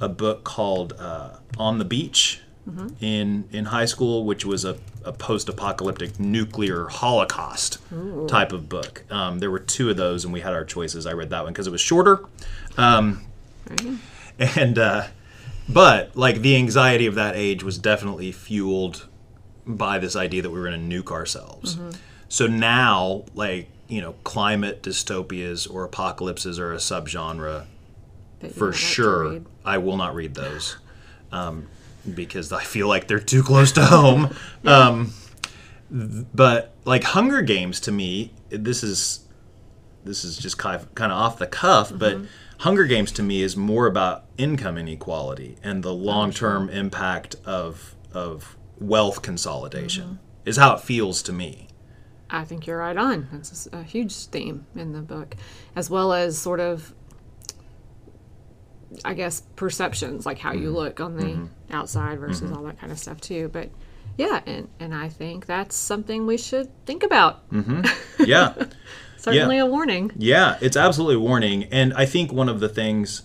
a 0.00 0.08
book 0.08 0.44
called 0.44 0.94
uh, 0.98 1.36
"On 1.56 1.78
the 1.78 1.84
Beach." 1.84 2.40
In 3.00 3.44
in 3.52 3.64
high 3.66 3.84
school, 3.86 4.24
which 4.24 4.44
was 4.44 4.64
a, 4.64 4.76
a 5.04 5.12
post-apocalyptic 5.12 6.18
nuclear 6.20 6.86
holocaust 6.88 7.78
type 8.28 8.52
of 8.52 8.68
book. 8.68 9.04
Um, 9.10 9.38
there 9.38 9.50
were 9.50 9.58
two 9.60 9.90
of 9.90 9.96
those, 9.96 10.24
and 10.24 10.32
we 10.32 10.40
had 10.40 10.52
our 10.52 10.64
choices. 10.64 11.06
I 11.06 11.12
read 11.12 11.30
that 11.30 11.44
one 11.44 11.52
because 11.52 11.66
it 11.66 11.70
was 11.70 11.80
shorter, 11.80 12.24
um, 12.76 13.24
Right? 13.68 13.98
and 14.56 14.78
uh, 14.78 15.06
but 15.68 16.16
like 16.16 16.40
the 16.42 16.56
anxiety 16.56 17.06
of 17.06 17.14
that 17.16 17.36
age 17.36 17.62
was 17.62 17.78
definitely 17.78 18.32
fueled 18.32 19.06
by 19.66 19.98
this 19.98 20.16
idea 20.16 20.40
that 20.42 20.50
we 20.50 20.58
were 20.58 20.68
going 20.68 20.88
to 20.88 21.02
nuke 21.02 21.10
ourselves. 21.12 21.78
So 22.28 22.46
now, 22.46 23.24
like 23.34 23.68
you 23.88 24.00
know, 24.02 24.12
climate 24.24 24.82
dystopias 24.82 25.70
or 25.72 25.84
apocalypses 25.84 26.58
are 26.58 26.72
a 26.72 26.76
subgenre 26.76 27.64
for 28.40 28.46
don't 28.46 28.60
like 28.60 28.72
to 28.72 28.78
sure. 28.78 29.40
I 29.64 29.78
will 29.78 29.96
not 29.96 30.14
read 30.14 30.34
those 30.34 30.76
um, 31.32 31.68
because 32.12 32.52
I 32.52 32.64
feel 32.64 32.88
like 32.88 33.08
they're 33.08 33.18
too 33.20 33.42
close 33.42 33.72
to 33.72 33.84
home. 33.84 34.34
um, 34.64 35.12
but 35.90 36.74
like 36.84 37.04
Hunger 37.04 37.42
Games 37.42 37.80
to 37.80 37.92
me, 37.92 38.32
this 38.50 38.82
is 38.82 39.20
this 40.04 40.24
is 40.24 40.38
just 40.38 40.58
kind 40.58 40.76
of, 40.80 40.94
kind 40.94 41.12
of 41.12 41.18
off 41.18 41.38
the 41.38 41.46
cuff, 41.46 41.88
Mm-hmm. 41.88 41.98
but 41.98 42.18
Hunger 42.60 42.84
Games 42.86 43.12
to 43.12 43.22
me 43.22 43.42
is 43.42 43.56
more 43.56 43.86
about 43.86 44.24
income 44.36 44.78
inequality 44.78 45.56
and 45.62 45.82
the 45.82 45.92
long 45.92 46.32
term 46.32 46.68
impact 46.70 47.36
of 47.44 47.94
of 48.12 48.56
wealth 48.78 49.22
consolidation. 49.22 50.04
Mm-hmm. 50.04 50.14
Is 50.46 50.56
how 50.56 50.74
it 50.76 50.80
feels 50.80 51.22
to 51.24 51.32
me. 51.32 51.68
I 52.30 52.44
think 52.44 52.66
you're 52.66 52.78
right 52.78 52.96
on. 52.96 53.28
That's 53.30 53.68
a 53.72 53.82
huge 53.82 54.14
theme 54.26 54.66
in 54.74 54.92
the 54.92 55.00
book, 55.02 55.34
as 55.76 55.90
well 55.90 56.12
as 56.14 56.38
sort 56.38 56.58
of, 56.60 56.94
I 59.04 59.14
guess, 59.14 59.42
perceptions, 59.56 60.24
like 60.26 60.38
how 60.38 60.52
Mm-hmm. 60.52 60.62
you 60.62 60.70
look 60.70 61.00
on 61.00 61.16
the 61.16 61.48
outside 61.74 62.18
versus 62.18 62.50
all 62.52 62.62
that 62.64 62.78
kind 62.80 62.90
of 62.92 62.98
stuff 62.98 63.20
too. 63.20 63.48
But 63.52 63.70
yeah, 64.16 64.40
and 64.46 64.68
and 64.80 64.94
I 64.94 65.08
think 65.08 65.46
that's 65.46 65.76
something 65.76 66.26
we 66.26 66.36
should 66.38 66.68
think 66.86 67.02
about. 67.02 67.42
Yeah. 68.26 68.54
Certainly 69.16 69.58
a 69.58 69.66
warning. 69.66 70.12
Yeah, 70.16 70.58
it's 70.60 70.76
absolutely 70.76 71.16
a 71.16 71.20
warning. 71.20 71.64
And 71.64 71.92
I 71.94 72.06
think 72.06 72.32
one 72.32 72.48
of 72.48 72.60
the 72.60 72.68
things 72.68 73.22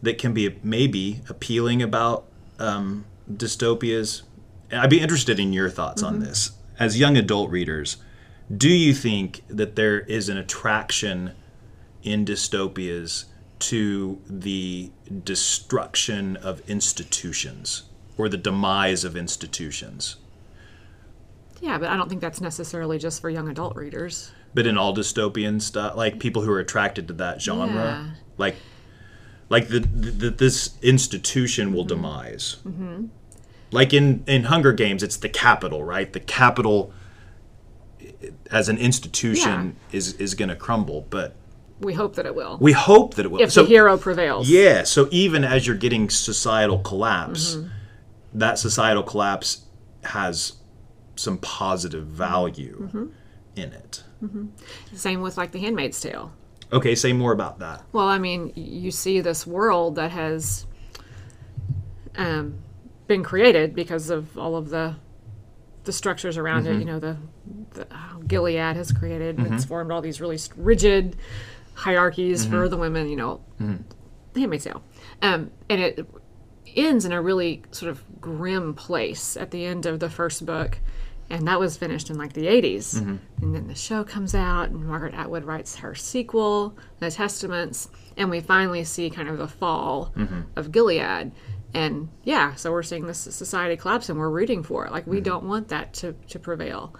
that 0.00 0.16
can 0.18 0.32
be 0.32 0.58
maybe 0.62 1.20
appealing 1.28 1.82
about 1.82 2.24
um, 2.58 3.04
dystopias, 3.30 4.22
and 4.70 4.80
I'd 4.80 4.90
be 4.90 5.00
interested 5.00 5.38
in 5.40 5.52
your 5.52 5.68
thoughts 5.70 6.02
on 6.02 6.20
this. 6.20 6.52
As 6.78 6.98
young 6.98 7.16
adult 7.16 7.50
readers, 7.50 7.96
do 8.56 8.68
you 8.68 8.94
think 8.94 9.42
that 9.48 9.76
there 9.76 10.00
is 10.00 10.28
an 10.28 10.36
attraction 10.36 11.32
in 12.02 12.24
dystopias 12.24 13.24
to 13.62 14.20
the 14.28 14.90
destruction 15.24 16.36
of 16.36 16.60
institutions 16.68 17.84
or 18.16 18.28
the 18.28 18.36
demise 18.36 19.04
of 19.04 19.16
institutions? 19.16 20.16
Yeah, 21.60 21.78
but 21.78 21.88
I 21.88 21.96
don't 21.96 22.08
think 22.08 22.20
that's 22.20 22.40
necessarily 22.40 22.98
just 22.98 23.20
for 23.20 23.30
young 23.30 23.48
adult 23.48 23.76
readers. 23.76 24.32
But 24.52 24.66
in 24.66 24.76
all 24.76 24.94
dystopian 24.94 25.62
stuff, 25.62 25.96
like 25.96 26.18
people 26.18 26.42
who 26.42 26.50
are 26.50 26.58
attracted 26.58 27.06
to 27.08 27.14
that 27.14 27.40
genre, 27.40 27.72
Yeah. 27.74 28.10
like 28.36 28.56
like 29.48 29.68
the, 29.68 29.80
the 29.80 30.30
this 30.30 30.76
institution 30.82 31.72
will 31.72 31.84
demise. 31.84 32.56
Mm-hmm. 32.66 33.06
Like 33.70 33.92
in 33.94 34.24
in 34.26 34.44
Hunger 34.44 34.72
Games, 34.72 35.02
it's 35.02 35.16
the 35.16 35.28
capital, 35.28 35.84
right? 35.84 36.12
The 36.12 36.20
capital 36.20 36.92
as 38.50 38.68
an 38.68 38.78
institution 38.78 39.76
is 39.92 40.14
is 40.14 40.34
going 40.34 40.48
to 40.48 40.56
crumble, 40.56 41.06
but 41.10 41.36
We 41.82 41.94
hope 41.94 42.14
that 42.16 42.26
it 42.26 42.34
will. 42.34 42.56
we 42.60 42.72
hope 42.72 43.14
that 43.14 43.26
it 43.26 43.30
will. 43.30 43.40
if 43.42 43.52
so 43.52 43.62
the 43.62 43.68
hero 43.68 43.96
prevails. 43.98 44.48
yeah, 44.48 44.82
so 44.84 45.08
even 45.10 45.44
as 45.44 45.66
you're 45.66 45.76
getting 45.76 46.08
societal 46.10 46.78
collapse, 46.78 47.56
Mm-hmm. 47.56 47.68
that 48.38 48.58
societal 48.58 49.02
collapse 49.02 49.66
has 50.04 50.54
some 51.16 51.38
positive 51.38 52.06
value 52.06 52.76
Mm-hmm. 52.88 53.06
in 53.56 53.72
it. 53.72 54.02
Same 54.94 55.20
with 55.20 55.36
like 55.36 55.50
The 55.50 55.58
Handmaid's 55.58 56.00
Tale. 56.00 56.32
Okay, 56.72 56.94
say 56.94 57.12
more 57.12 57.32
about 57.32 57.58
that. 57.58 57.82
Well, 57.92 58.06
I 58.06 58.18
mean, 58.18 58.52
you 58.54 58.90
see 58.92 59.20
this 59.20 59.46
world 59.46 59.96
that 59.96 60.12
has 60.12 60.64
um, 62.16 62.58
been 63.06 63.22
created 63.22 63.74
because 63.74 64.10
of 64.10 64.38
all 64.38 64.56
of 64.56 64.70
the 64.70 64.96
the 65.84 65.92
structures 65.92 66.36
around 66.38 66.64
Mm-hmm. 66.64 66.74
it. 66.76 66.78
You 66.78 66.84
know, 66.84 66.98
the, 67.00 67.16
the 67.72 67.86
how 67.94 68.20
Gilead 68.26 68.76
has 68.76 68.92
created. 68.92 69.38
And 69.38 69.52
it's 69.52 69.64
formed 69.64 69.90
all 69.90 70.00
these 70.00 70.20
really 70.20 70.38
rigid 70.56 71.16
hierarchies 71.74 72.42
Mm-hmm. 72.44 72.54
for 72.54 72.68
the 72.68 72.76
women. 72.76 73.08
You 73.08 73.16
know, 73.16 73.40
The 73.58 74.40
Handmaid's 74.40 74.64
Tale, 74.64 74.82
um, 75.22 75.50
and 75.68 75.80
it 75.80 76.06
ends 76.74 77.04
in 77.04 77.12
a 77.12 77.20
really 77.20 77.62
sort 77.70 77.90
of 77.90 78.02
grim 78.20 78.74
place 78.74 79.36
at 79.36 79.50
the 79.50 79.64
end 79.66 79.84
of 79.86 80.00
the 80.00 80.08
first 80.10 80.46
book. 80.46 80.78
And 81.30 81.48
that 81.48 81.58
was 81.58 81.78
finished 81.78 82.10
in 82.10 82.18
like 82.18 82.34
the 82.34 82.44
80s. 82.46 82.96
Mm-hmm. 82.96 83.16
And 83.42 83.54
then 83.54 83.66
the 83.66 83.74
show 83.74 84.04
comes 84.04 84.34
out, 84.34 84.68
and 84.68 84.84
Margaret 84.84 85.14
Atwood 85.14 85.44
writes 85.44 85.76
her 85.76 85.94
sequel, 85.94 86.76
The 86.98 87.10
Testaments, 87.10 87.88
and 88.18 88.28
we 88.28 88.40
finally 88.40 88.84
see 88.84 89.08
kind 89.08 89.28
of 89.30 89.38
the 89.38 89.48
fall 89.48 90.12
Mm-hmm. 90.16 90.40
of 90.56 90.72
Gilead. 90.72 91.32
And 91.72 92.08
yeah, 92.24 92.54
so 92.56 92.70
we're 92.70 92.82
seeing 92.82 93.06
this 93.06 93.18
society 93.18 93.76
collapse, 93.78 94.10
and 94.10 94.18
we're 94.18 94.28
rooting 94.28 94.62
for 94.62 94.84
it. 94.84 94.92
Like, 94.92 95.06
we 95.06 95.22
don't 95.22 95.44
want 95.44 95.68
that 95.68 95.94
to, 95.94 96.12
to 96.28 96.38
prevail. 96.38 96.94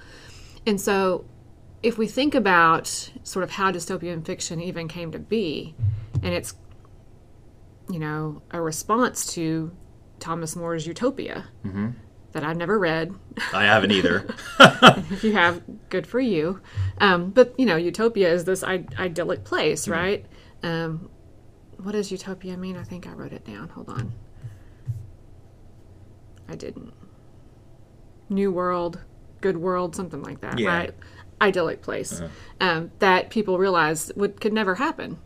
And 0.66 0.80
so, 0.80 1.26
if 1.82 1.98
we 1.98 2.06
think 2.06 2.34
about 2.34 2.86
sort 3.22 3.42
of 3.42 3.50
how 3.50 3.72
dystopian 3.72 4.24
fiction 4.24 4.60
even 4.60 4.88
came 4.88 5.10
to 5.12 5.18
be, 5.18 5.74
and 6.22 6.32
it's, 6.32 6.54
you 7.90 7.98
know, 7.98 8.42
a 8.50 8.60
response 8.60 9.32
to 9.34 9.72
Thomas 10.20 10.54
More's 10.54 10.86
Utopia 10.86 11.46
that 12.32 12.44
I've 12.44 12.56
never 12.56 12.78
read. 12.78 13.12
I 13.52 13.64
haven't 13.64 13.90
either. 13.90 14.26
if 14.60 15.24
you 15.24 15.32
have, 15.32 15.62
good 15.90 16.06
for 16.06 16.20
you. 16.20 16.60
Um, 16.98 17.30
but, 17.30 17.58
you 17.58 17.66
know, 17.66 17.76
Utopia 17.76 18.32
is 18.32 18.44
this 18.44 18.62
I- 18.62 18.86
idyllic 18.98 19.44
place, 19.44 19.88
right? 19.88 20.24
Um, 20.62 21.10
what 21.78 21.92
does 21.92 22.12
Utopia 22.12 22.56
mean? 22.56 22.76
I 22.76 22.84
think 22.84 23.06
I 23.08 23.12
wrote 23.12 23.32
it 23.32 23.44
down. 23.44 23.68
Hold 23.70 23.88
on. 23.88 24.12
I 26.48 26.54
didn't. 26.54 26.92
New 28.28 28.50
world, 28.52 29.00
good 29.40 29.56
world, 29.56 29.94
something 29.96 30.22
like 30.22 30.40
that, 30.40 30.58
Yeah. 30.58 30.68
right? 30.76 30.94
Idyllic 31.42 31.82
place 31.82 32.20
uh-huh. 32.20 32.28
um, 32.60 32.90
that 33.00 33.30
people 33.30 33.58
realize 33.58 34.12
would 34.16 34.40
could 34.40 34.52
never 34.52 34.76
happen, 34.76 35.18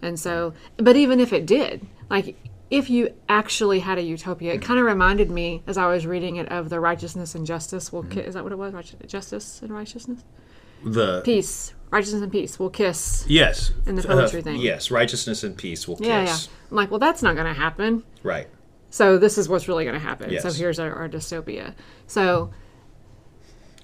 and 0.00 0.18
so. 0.18 0.54
But 0.76 0.96
even 0.96 1.20
if 1.20 1.32
it 1.32 1.44
did, 1.44 1.86
like 2.08 2.36
if 2.70 2.88
you 2.90 3.12
actually 3.28 3.80
had 3.80 3.98
a 3.98 4.02
utopia, 4.02 4.54
it 4.54 4.62
kind 4.62 4.78
of 4.80 4.86
reminded 4.86 5.30
me 5.30 5.62
as 5.66 5.76
I 5.76 5.86
was 5.86 6.06
reading 6.06 6.36
it 6.36 6.50
of 6.50 6.68
the 6.68 6.80
righteousness 6.80 7.34
and 7.34 7.46
justice 7.46 7.92
will 7.92 8.02
mm-hmm. 8.02 8.20
ki- 8.20 8.20
is 8.20 8.34
that 8.34 8.42
what 8.42 8.52
it 8.52 8.58
was? 8.58 8.72
Right- 8.72 9.08
Justice 9.08 9.62
and 9.62 9.72
righteousness, 9.72 10.24
the 10.84 11.22
peace, 11.22 11.74
righteousness 11.90 12.22
and 12.22 12.32
peace 12.32 12.58
will 12.58 12.70
kiss. 12.70 13.24
yes, 13.28 13.72
In 13.86 13.94
the 13.94 14.02
uh-huh. 14.02 14.20
poetry 14.20 14.42
thing. 14.42 14.60
Yes, 14.60 14.90
righteousness 14.90 15.44
and 15.44 15.56
peace 15.56 15.86
will 15.86 15.96
kiss. 15.96 16.06
Yeah, 16.06 16.24
yeah. 16.24 16.38
I'm 16.70 16.76
like, 16.76 16.90
well, 16.90 17.00
that's 17.00 17.22
not 17.22 17.34
going 17.34 17.46
to 17.46 17.58
happen. 17.58 18.02
Right. 18.22 18.48
So 18.90 19.18
this 19.18 19.36
is 19.36 19.48
what's 19.48 19.68
really 19.68 19.84
going 19.84 19.94
to 19.94 20.00
happen. 20.00 20.38
So 20.40 20.50
here's 20.52 20.78
our, 20.78 20.92
our 20.92 21.08
dystopia. 21.08 21.74
So 22.06 22.50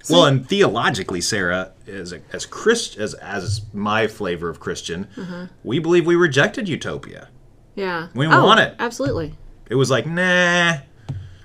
well, 0.09 0.25
and 0.25 0.47
theologically, 0.47 1.21
Sarah, 1.21 1.71
as 1.87 2.11
a, 2.13 2.21
as 2.33 2.45
Christ, 2.45 2.97
as 2.97 3.13
as 3.15 3.61
my 3.73 4.07
flavor 4.07 4.49
of 4.49 4.59
Christian, 4.59 5.07
Mm-hmm. 5.15 5.45
we 5.63 5.79
believe 5.79 6.05
we 6.05 6.15
rejected 6.15 6.67
utopia. 6.69 7.29
yeah, 7.75 8.07
We 8.13 8.25
oh, 8.27 8.43
want 8.45 8.59
it. 8.59 8.75
Absolutely. 8.79 9.35
It 9.69 9.75
was 9.75 9.89
like, 9.89 10.05
nah. 10.05 10.77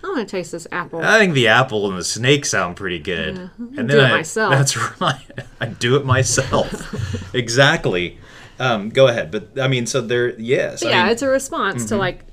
I 0.01 0.07
want 0.13 0.19
to 0.29 0.31
taste 0.31 0.53
this 0.53 0.67
apple. 0.73 1.01
I 1.03 1.19
think 1.19 1.35
the 1.35 1.49
apple 1.49 1.89
and 1.89 1.99
the 1.99 2.05
snake 2.05 2.45
sound 2.47 2.77
pretty 2.77 2.99
good. 2.99 3.37
And 3.59 3.77
then 3.77 3.87
do 3.89 3.99
it 3.99 4.05
I, 4.05 4.11
myself. 4.17 4.53
That's 4.53 4.77
right. 5.01 5.21
I 5.61 5.67
do 5.67 5.97
it 5.97 6.05
myself. 6.07 7.35
exactly. 7.35 8.19
Um, 8.61 8.89
go 8.89 9.07
ahead, 9.09 9.31
but 9.31 9.59
I 9.61 9.69
mean, 9.69 9.87
so 9.87 10.01
there. 10.01 10.39
Yes. 10.39 10.83
I 10.85 10.91
yeah, 10.91 11.03
mean, 11.05 11.13
it's 11.13 11.23
a 11.23 11.29
response 11.29 11.83
Mm-hmm. 11.85 11.89
to 11.89 11.97
like, 11.97 12.25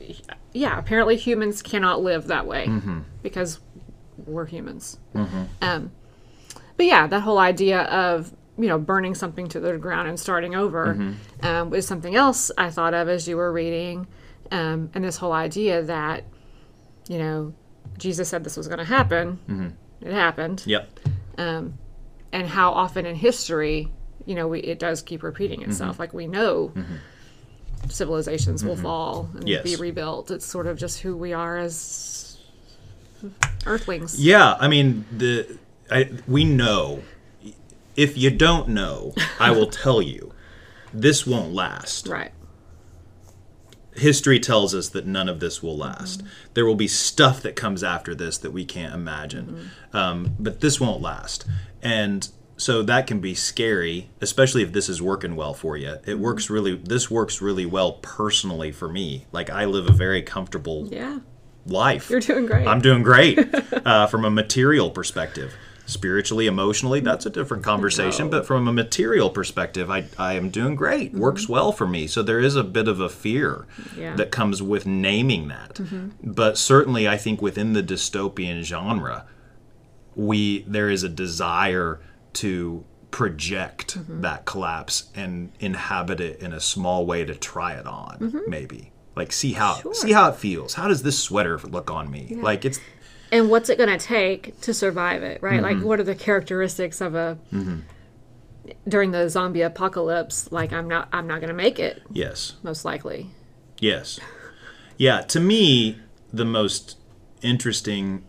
yeah, 0.53 0.77
apparently 0.79 1.15
humans 1.17 1.61
cannot 1.61 2.01
live 2.01 2.27
that 2.27 2.45
way 2.47 2.65
Mm-hmm. 2.67 2.99
because 3.21 3.59
we're 4.17 4.45
humans. 4.45 4.97
Um, 5.61 5.91
but 6.77 6.85
yeah, 6.85 7.07
that 7.07 7.21
whole 7.21 7.39
idea 7.39 7.81
of 7.83 8.33
you 8.57 8.67
know 8.67 8.77
burning 8.79 9.15
something 9.15 9.47
to 9.49 9.59
the 9.59 9.77
ground 9.77 10.07
and 10.07 10.19
starting 10.19 10.55
over 10.55 10.93
Mm-hmm. 10.95 11.45
um, 11.45 11.73
is 11.73 11.85
something 11.87 12.15
else 12.15 12.51
I 12.57 12.69
thought 12.69 12.93
of 12.93 13.09
as 13.09 13.27
you 13.27 13.37
were 13.37 13.51
reading, 13.51 14.07
um, 14.51 14.89
and 14.93 15.03
this 15.03 15.17
whole 15.17 15.33
idea 15.33 15.81
that 15.83 16.23
you 17.07 17.17
know 17.19 17.53
Jesus 17.97 18.29
said 18.29 18.43
this 18.43 18.57
was 18.57 18.67
going 18.67 18.79
to 18.79 18.85
happen. 18.85 19.39
Mm-hmm. 19.49 20.07
It 20.07 20.13
happened 20.13 20.63
Yep. 20.65 20.99
and 21.37 21.73
how 22.47 22.71
often 22.71 23.05
in 23.05 23.15
history, 23.15 23.89
you 24.25 24.35
know, 24.35 24.47
we, 24.47 24.59
it 24.59 24.77
does 24.79 25.01
keep 25.01 25.23
repeating 25.23 25.61
Mm-hmm. 25.61 25.71
itself. 25.71 25.99
Like 25.99 26.13
we 26.13 26.27
know 26.27 26.71
civilizations 27.89 28.63
will 28.65 28.75
fall 28.75 29.29
and 29.35 29.47
Yes. 29.47 29.63
be 29.63 29.75
rebuilt. 29.75 30.31
It's 30.31 30.45
sort 30.45 30.67
of 30.67 30.77
just 30.77 30.99
who 31.01 31.15
we 31.15 31.33
are 31.33 31.57
as 31.57 32.37
Earthlings. 33.65 34.19
Yeah, 34.19 34.55
I 34.59 34.67
mean 34.67 35.05
the 35.15 35.57
I, 35.91 36.09
we 36.27 36.43
know. 36.45 37.03
If 37.95 38.17
you 38.17 38.29
don't 38.29 38.69
know, 38.69 39.13
I 39.39 39.51
will 39.51 39.67
tell 39.83 40.01
you. 40.01 40.33
This 40.93 41.25
won't 41.27 41.51
last. 41.53 42.07
Right. 42.07 42.31
History 43.95 44.39
tells 44.39 44.75
us 44.75 44.89
that 44.89 45.05
none 45.05 45.29
of 45.29 45.39
this 45.39 45.63
will 45.63 45.77
last. 45.77 46.21
There 46.53 46.65
will 46.65 46.75
be 46.75 46.87
stuff 46.87 47.41
that 47.43 47.55
comes 47.55 47.81
after 47.83 48.13
this 48.13 48.37
that 48.39 48.51
we 48.51 48.65
can't 48.65 48.93
imagine, 48.93 49.71
um, 49.93 50.35
but 50.37 50.59
this 50.59 50.81
won't 50.81 51.01
last. 51.01 51.45
And 51.81 52.27
so 52.57 52.83
that 52.83 53.07
can 53.07 53.19
be 53.21 53.33
scary, 53.35 54.09
especially 54.19 54.63
if 54.63 54.73
this 54.73 54.89
is 54.89 55.01
working 55.01 55.37
well 55.37 55.53
for 55.53 55.77
you. 55.77 55.95
It 56.05 56.19
works 56.19 56.49
really. 56.49 56.75
This 56.75 57.09
works 57.09 57.41
really 57.41 57.65
well 57.65 57.93
personally 58.01 58.73
for 58.73 58.89
me. 58.89 59.27
Like 59.31 59.49
I 59.49 59.63
live 59.63 59.87
a 59.87 59.93
very 59.93 60.21
comfortable 60.21 60.87
Yeah. 60.91 61.19
life. 61.65 62.09
You're 62.09 62.19
doing 62.19 62.47
great. 62.47 62.67
I'm 62.67 62.81
doing 62.81 63.01
great 63.01 63.39
uh, 63.85 64.07
from 64.07 64.25
a 64.25 64.29
material 64.31 64.89
perspective. 64.89 65.53
Spiritually, 65.85 66.47
emotionally, 66.47 66.99
that's 66.99 67.25
a 67.25 67.29
different 67.29 67.63
conversation. 67.63 68.25
No. 68.25 68.31
But 68.31 68.45
from 68.47 68.67
a 68.67 68.73
material 68.73 69.29
perspective, 69.29 69.89
I, 69.91 70.05
I 70.17 70.33
am 70.33 70.49
doing 70.49 70.75
great. 70.75 71.11
Mm-hmm. 71.11 71.19
Works 71.19 71.47
well 71.47 71.71
for 71.71 71.87
me. 71.87 72.07
So 72.07 72.23
there 72.23 72.39
is 72.39 72.55
a 72.55 72.63
bit 72.63 72.87
of 72.87 72.99
a 72.99 73.09
fear 73.09 73.67
Yeah. 73.95 74.15
that 74.15 74.31
comes 74.31 74.61
with 74.63 74.85
naming 74.87 75.47
that. 75.49 75.75
Mm-hmm. 75.75 76.31
But 76.31 76.57
certainly, 76.57 77.07
I 77.07 77.17
think 77.17 77.41
within 77.41 77.73
the 77.73 77.83
dystopian 77.83 78.63
genre, 78.63 79.25
we 80.15 80.61
there 80.67 80.89
is 80.89 81.03
a 81.03 81.09
desire 81.09 81.99
to 82.33 82.83
project 83.11 83.97
Mm-hmm. 83.97 84.21
that 84.21 84.45
collapse 84.45 85.09
and 85.15 85.51
inhabit 85.59 86.19
it 86.19 86.41
in 86.41 86.51
a 86.51 86.59
small 86.59 87.05
way 87.05 87.23
to 87.23 87.33
try 87.35 87.73
it 87.73 87.85
on, 87.87 88.17
Mm-hmm. 88.19 88.39
maybe. 88.49 88.91
Like 89.15 89.31
see 89.31 89.53
how 89.53 89.79
see 89.93 90.11
how 90.11 90.29
it 90.29 90.35
feels. 90.35 90.73
How 90.73 90.89
does 90.89 91.01
this 91.03 91.17
sweater 91.17 91.57
look 91.59 91.89
on 91.89 92.11
me? 92.11 92.35
Like 92.41 92.65
it's 92.65 92.81
and 93.31 93.49
what's 93.49 93.69
it 93.69 93.77
going 93.77 93.97
to 93.97 94.03
take 94.03 94.59
to 94.61 94.73
survive 94.73 95.23
it, 95.23 95.41
right? 95.41 95.61
Mm-hmm. 95.61 95.79
Like, 95.79 95.85
what 95.85 95.99
are 95.99 96.03
the 96.03 96.15
characteristics 96.15 97.01
of 97.01 97.15
a 97.15 97.37
mm-hmm. 97.51 97.79
during 98.87 99.11
the 99.11 99.29
zombie 99.29 99.61
apocalypse? 99.61 100.51
Like, 100.51 100.73
I'm 100.73 100.87
not, 100.87 101.09
I'm 101.11 101.27
not 101.27 101.39
going 101.39 101.49
to 101.49 101.55
make 101.55 101.79
it, 101.79 102.01
yes. 102.11 102.53
most 102.63 102.85
likely. 102.85 103.29
Yes. 103.79 104.19
Yeah, 104.97 105.21
to 105.21 105.39
me, 105.39 105.99
the 106.31 106.45
most 106.45 106.97
interesting, 107.41 108.23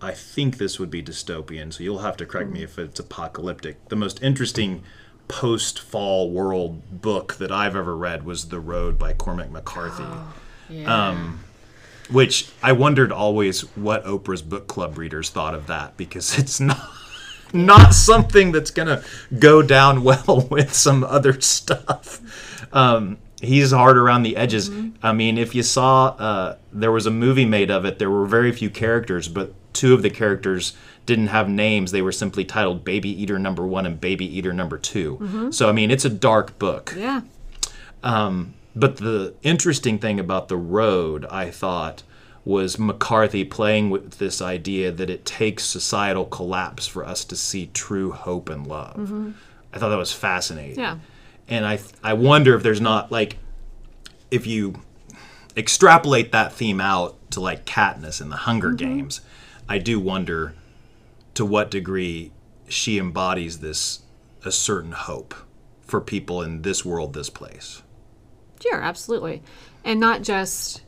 I 0.00 0.12
think 0.12 0.58
this 0.58 0.78
would 0.78 0.90
be 0.90 1.02
dystopian, 1.02 1.72
so 1.72 1.82
you'll 1.82 1.98
have 1.98 2.16
to 2.18 2.26
correct 2.26 2.50
me 2.50 2.60
mm. 2.60 2.64
if 2.64 2.78
it's 2.78 2.98
apocalyptic. 2.98 3.88
The 3.88 3.96
most 3.96 4.22
interesting 4.22 4.82
post 5.28 5.78
fall 5.78 6.30
world 6.30 7.02
book 7.02 7.34
that 7.34 7.52
I've 7.52 7.76
ever 7.76 7.96
read 7.96 8.24
was 8.24 8.48
The 8.48 8.60
Road 8.60 8.98
by 8.98 9.12
Cormac 9.12 9.50
McCarthy, 9.50 10.04
oh, 10.06 10.34
Yeah. 10.68 11.08
Um, 11.08 11.40
which 12.10 12.48
I 12.62 12.72
wondered 12.72 13.12
always 13.12 13.62
what 13.76 14.04
Oprah's 14.04 14.42
book 14.42 14.66
club 14.66 14.98
readers 14.98 15.30
thought 15.30 15.54
of 15.54 15.66
that 15.66 15.96
because 15.96 16.38
it's 16.38 16.60
not. 16.72 16.90
not 17.52 17.94
something 17.94 18.52
that's 18.52 18.70
gonna 18.70 19.02
go 19.38 19.62
down 19.62 20.04
well 20.08 20.46
with 20.50 20.74
some 20.74 21.04
other 21.04 21.40
stuff. 21.40 22.20
Um, 22.72 23.18
he's 23.40 23.70
hard 23.70 23.96
around 23.96 24.22
the 24.22 24.36
edges. 24.36 24.70
I 25.02 25.12
mean, 25.12 25.38
if 25.38 25.54
you 25.54 25.62
saw, 25.62 26.08
uh, 26.08 26.56
there 26.72 26.92
was 26.92 27.06
a 27.06 27.10
movie 27.10 27.46
made 27.46 27.70
of 27.70 27.84
it. 27.84 27.98
There 27.98 28.10
were 28.10 28.26
very 28.26 28.52
few 28.52 28.68
characters, 28.68 29.28
but 29.28 29.54
two 29.72 29.94
of 29.94 30.02
the 30.02 30.10
characters 30.10 30.74
didn't 31.06 31.28
have 31.28 31.48
names. 31.48 31.90
They 31.92 32.02
were 32.02 32.12
simply 32.12 32.44
titled 32.44 32.84
Baby 32.84 33.08
Eater 33.22 33.38
Number 33.38 33.66
One 33.66 33.86
and 33.86 33.98
Baby 33.98 34.26
Eater 34.36 34.52
Number 34.52 34.76
2 34.76 35.52
So 35.52 35.68
I 35.68 35.72
mean, 35.72 35.90
it's 35.90 36.04
a 36.04 36.10
dark 36.10 36.58
book. 36.58 36.94
Yeah. 36.96 37.22
But 38.76 38.98
the 38.98 39.34
interesting 39.42 39.98
thing 39.98 40.20
about 40.20 40.48
The 40.48 40.56
Road, 40.56 41.26
I 41.26 41.50
thought, 41.50 42.02
was 42.44 42.78
McCarthy 42.78 43.44
playing 43.44 43.90
with 43.90 44.18
this 44.18 44.40
idea 44.40 44.90
that 44.92 45.10
it 45.10 45.24
takes 45.26 45.64
societal 45.64 46.24
collapse 46.24 46.86
for 46.86 47.04
us 47.04 47.24
to 47.26 47.36
see 47.36 47.70
true 47.74 48.12
hope 48.12 48.48
and 48.48 48.66
love. 48.66 48.96
Mm-hmm. 48.96 49.30
I 49.72 49.78
thought 49.78 49.90
that 49.90 49.98
was 49.98 50.12
fascinating. 50.12 50.78
Yeah. 50.78 50.98
And 51.48 51.66
I, 51.66 51.78
I 52.02 52.12
wonder 52.14 52.54
if 52.54 52.62
there's 52.62 52.80
not, 52.80 53.10
like, 53.10 53.36
if 54.30 54.46
you 54.46 54.76
extrapolate 55.56 56.32
that 56.32 56.52
theme 56.52 56.80
out 56.80 57.16
to, 57.32 57.40
like, 57.40 57.66
Katniss 57.66 58.20
in 58.20 58.28
the 58.28 58.36
Hunger 58.36 58.68
mm-hmm. 58.68 58.76
Games, 58.76 59.20
I 59.68 59.78
do 59.78 59.98
wonder 59.98 60.54
to 61.34 61.44
what 61.44 61.70
degree 61.70 62.32
she 62.68 62.98
embodies 62.98 63.58
this, 63.58 64.02
a 64.44 64.52
certain 64.52 64.92
hope 64.92 65.34
for 65.82 66.00
people 66.00 66.42
in 66.42 66.62
this 66.62 66.84
world, 66.84 67.12
this 67.12 67.30
place. 67.30 67.82
Sure, 68.60 68.80
absolutely. 68.80 69.42
And 69.84 70.00
not 70.00 70.22
just. 70.22 70.82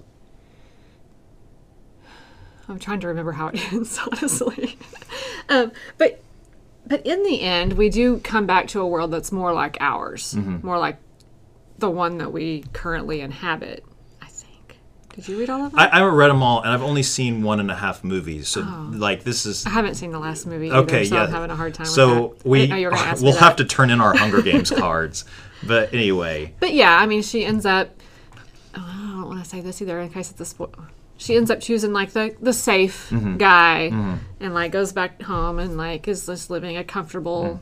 I'm 2.69 2.79
trying 2.79 3.01
to 3.01 3.09
remember 3.09 3.33
how 3.33 3.49
it 3.49 3.61
ends, 3.73 3.99
honestly. 3.99 4.77
um, 5.49 5.73
but 5.99 6.23
but 6.87 7.05
in 7.07 7.23
the 7.25 7.43
end, 7.43 7.75
we 7.75 7.89
do 7.91 8.19
come 8.21 8.47
back 8.47 8.69
to 8.69 8.81
a 8.81 8.87
world 8.87 9.11
that's 9.11 9.33
more 9.33 9.53
like 9.53 9.77
ours, 9.81 10.35
more 10.37 10.79
like 10.79 10.99
the 11.79 11.91
one 11.91 12.19
that 12.19 12.33
we 12.33 12.65
currently 12.73 13.21
inhabit. 13.21 13.85
I 14.23 14.27
think. 14.27 14.79
Did 15.15 15.29
you 15.29 15.39
read 15.39 15.51
all 15.51 15.67
of 15.67 15.73
them? 15.73 15.81
I, 15.81 15.89
I 15.91 15.99
haven't 15.99 16.15
read 16.15 16.29
them 16.29 16.43
all, 16.43 16.63
and 16.63 16.71
I've 16.73 16.83
only 16.83 17.03
seen 17.03 17.43
one 17.43 17.59
and 17.61 17.71
a 17.71 17.75
half 17.77 18.03
movies. 18.05 18.49
So, 18.49 18.63
Oh. 18.63 18.91
like, 18.93 19.25
this 19.25 19.47
is 19.47 19.67
I 19.67 19.71
haven't 19.71 19.95
seen 19.97 20.11
the 20.13 20.19
last 20.21 20.47
movie 20.47 20.69
either, 20.69 20.77
okay. 20.79 21.05
so 21.05 21.17
yeah, 21.17 21.23
I'm 21.25 21.31
having 21.31 21.51
a 21.51 21.57
hard 21.57 21.75
time 21.75 21.87
So 21.87 22.29
with 22.29 22.39
that. 22.39 22.47
I 22.47 22.49
we 22.49 22.59
didn't 22.61 22.71
know 22.71 22.77
you 22.77 22.87
were 22.87 22.91
gonna 22.93 23.03
ask 23.09 23.23
me 23.23 23.29
we'll 23.29 23.39
have 23.39 23.57
to 23.57 23.65
turn 23.65 23.91
in 23.91 24.01
our 24.01 24.17
Hunger 24.17 24.43
Games 24.43 24.71
cards. 24.71 25.25
But 25.67 25.93
anyway, 25.95 26.55
But 26.61 26.73
yeah, 26.75 26.97
I 26.99 27.07
mean, 27.07 27.23
she 27.23 27.45
ends 27.45 27.67
up. 27.67 27.91
Oh, 28.75 28.81
I 28.81 29.11
don't 29.21 29.27
want 29.29 29.43
to 29.45 29.49
say 29.49 29.61
this 29.61 29.83
either 29.83 30.01
in 30.01 30.11
case 30.11 30.31
it's 30.31 30.41
a 30.41 30.45
spoil. 30.45 30.73
She 31.17 31.37
ends 31.37 31.51
up 31.51 31.61
choosing 31.61 31.93
like 31.93 32.13
the 32.13 32.35
the 32.41 32.53
safe 32.53 33.11
Mm-hmm. 33.11 33.37
guy, 33.37 33.91
and 34.41 34.55
like 34.55 34.73
goes 34.73 34.93
back 34.93 35.21
home 35.23 35.59
and 35.59 35.77
like 35.77 36.09
is 36.09 36.25
just 36.27 36.49
living 36.51 36.77
a 36.79 36.85
comfortable 36.85 37.61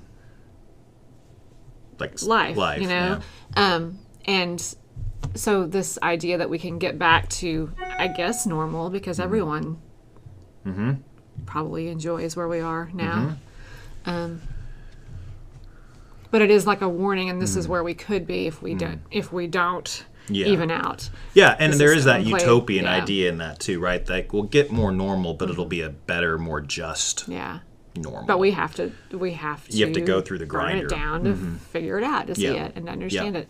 like 1.99 2.23
life, 2.23 2.55
Mm. 2.55 2.59
life, 2.59 2.81
you 2.83 2.88
know. 2.88 3.21
Um, 3.57 3.99
and 4.26 4.75
so 5.35 5.67
this 5.67 5.99
idea 6.02 6.38
that 6.38 6.49
we 6.50 6.59
can 6.59 6.78
get 6.78 6.99
back 6.99 7.28
to, 7.31 7.73
I 7.99 8.07
guess, 8.09 8.47
normal 8.47 8.87
Mm-hmm. 8.87 8.93
because 8.93 9.19
everyone 9.19 9.78
probably 11.47 11.88
enjoys 11.88 12.37
where 12.37 12.47
we 12.49 12.61
are 12.61 12.90
now. 12.93 13.37
Mm-hmm. 14.05 14.11
Um, 14.11 14.43
but 16.30 16.42
it 16.42 16.50
is 16.50 16.66
like 16.66 16.80
a 16.82 16.88
warning, 16.88 17.30
and 17.30 17.40
this 17.40 17.56
is 17.56 17.66
where 17.68 17.82
we 17.82 17.94
could 17.94 18.26
be 18.26 18.47
if 18.47 18.62
we 18.62 18.75
don't 18.75 19.00
if 19.11 19.32
we 19.32 19.47
don't 19.47 20.04
Yeah. 20.28 20.47
even 20.47 20.70
out. 20.70 21.08
Yeah, 21.35 21.56
and 21.58 21.73
This 21.73 21.78
there 21.78 21.92
is 21.92 21.99
is 22.00 22.04
that 22.04 22.25
utopian 22.26 22.85
yeah. 22.85 23.02
idea 23.02 23.30
in 23.30 23.38
that 23.38 23.61
too, 23.61 23.80
right? 23.80 24.06
Like 24.08 24.32
we'll 24.32 24.42
get 24.44 24.70
more 24.70 24.92
normal, 24.92 25.35
but 25.35 25.49
it'll 25.50 25.64
be 25.64 25.80
a 25.80 25.88
better, 25.90 26.37
more 26.38 26.61
just 26.61 27.26
Yeah. 27.28 27.61
normal. 27.97 28.26
But 28.26 28.38
we 28.38 28.50
have 28.52 28.75
to 28.76 28.92
we 29.12 29.32
have 29.32 29.66
to 29.68 29.76
You 29.76 29.87
have 29.87 29.94
to 29.94 30.00
go 30.02 30.20
through 30.20 30.38
the 30.38 30.47
grinder. 30.47 30.87
Mm-hmm. 30.87 30.94
it 30.94 30.99
down 30.99 31.25
to 31.25 31.35
figure 31.73 31.99
it 31.99 32.04
out 32.04 32.26
to 32.26 32.35
see 32.35 32.44
Yeah. 32.44 32.64
it 32.66 32.73
and 32.76 32.88
understand 32.88 33.37
it. 33.37 33.48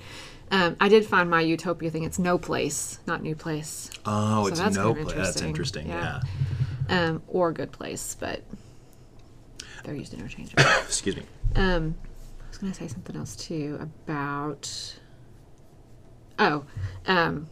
Um, 0.51 0.77
I 0.81 0.89
did 0.89 1.05
find 1.05 1.29
my 1.29 1.43
utopia 1.43 1.91
thing. 1.91 2.05
It's 2.05 2.19
no 2.19 2.39
place, 2.39 3.01
not 3.07 3.23
new 3.23 3.35
place, 3.35 3.91
oh, 4.07 4.47
it's 4.47 4.59
that's 4.59 4.77
no 4.77 4.95
place. 4.95 5.15
That's 5.15 5.43
interesting. 5.43 5.89
Yeah. 5.89 6.21
um, 6.89 7.23
or 7.29 7.53
good 7.53 7.71
place, 7.71 8.17
but 8.19 8.43
they're 9.85 9.95
used 9.95 10.15
interchangeably. 10.15 10.65
Excuse 10.87 11.17
me. 11.17 11.23
um, 11.57 11.97
I 12.49 12.51
was 12.51 12.59
going 12.59 12.73
to 12.73 12.79
say 12.79 12.89
something 12.89 13.15
else 13.17 13.37
too 13.37 13.79
about. 13.81 14.99
Oh, 16.39 16.65
um, 17.07 17.49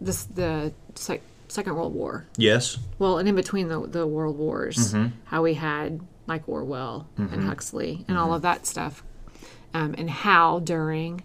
this 0.00 0.24
the 0.24 0.72
sec- 0.94 1.22
Second 1.48 1.74
World 1.76 1.94
War. 1.94 2.26
Yes. 2.36 2.78
Well, 2.98 3.18
and 3.18 3.28
in 3.28 3.34
between 3.34 3.68
the 3.68 3.86
the 3.86 4.06
world 4.06 4.36
wars, 4.38 4.92
Mm-hmm. 4.94 5.08
how 5.24 5.42
we 5.42 5.54
had 5.54 6.00
like 6.26 6.48
Orwell 6.48 7.08
and 7.16 7.44
Huxley 7.44 8.04
and 8.08 8.16
all 8.16 8.32
of 8.34 8.42
that 8.42 8.66
stuff, 8.66 9.02
um, 9.74 9.94
and 9.98 10.08
how 10.08 10.60
during 10.60 11.22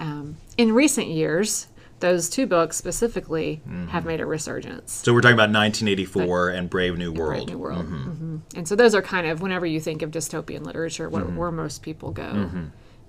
um, 0.00 0.36
in 0.58 0.72
recent 0.72 1.06
years 1.08 1.68
those 2.00 2.28
two 2.28 2.46
books 2.46 2.76
specifically 2.76 3.60
Mm-hmm. 3.66 3.86
have 3.88 4.04
made 4.04 4.20
a 4.20 4.26
resurgence. 4.26 4.92
So 4.92 5.12
we're 5.14 5.20
talking 5.22 5.34
about 5.34 5.50
1984 5.50 6.50
and 6.50 6.68
Brave 6.70 6.98
New 6.98 7.12
Brave 7.12 7.18
World. 7.26 7.48
New 7.50 7.58
World. 7.58 7.84
hmm 7.86 8.36
And 8.54 8.68
so 8.68 8.76
those 8.76 8.94
are 8.94 9.02
kind 9.02 9.26
of 9.26 9.40
whenever 9.40 9.64
you 9.66 9.80
think 9.80 10.02
of 10.02 10.10
dystopian 10.10 10.64
literature, 10.64 11.08
where, 11.08 11.22
Mm-hmm. 11.24 11.36
where 11.36 11.50
most 11.50 11.82
people 11.82 12.10
go. 12.12 12.48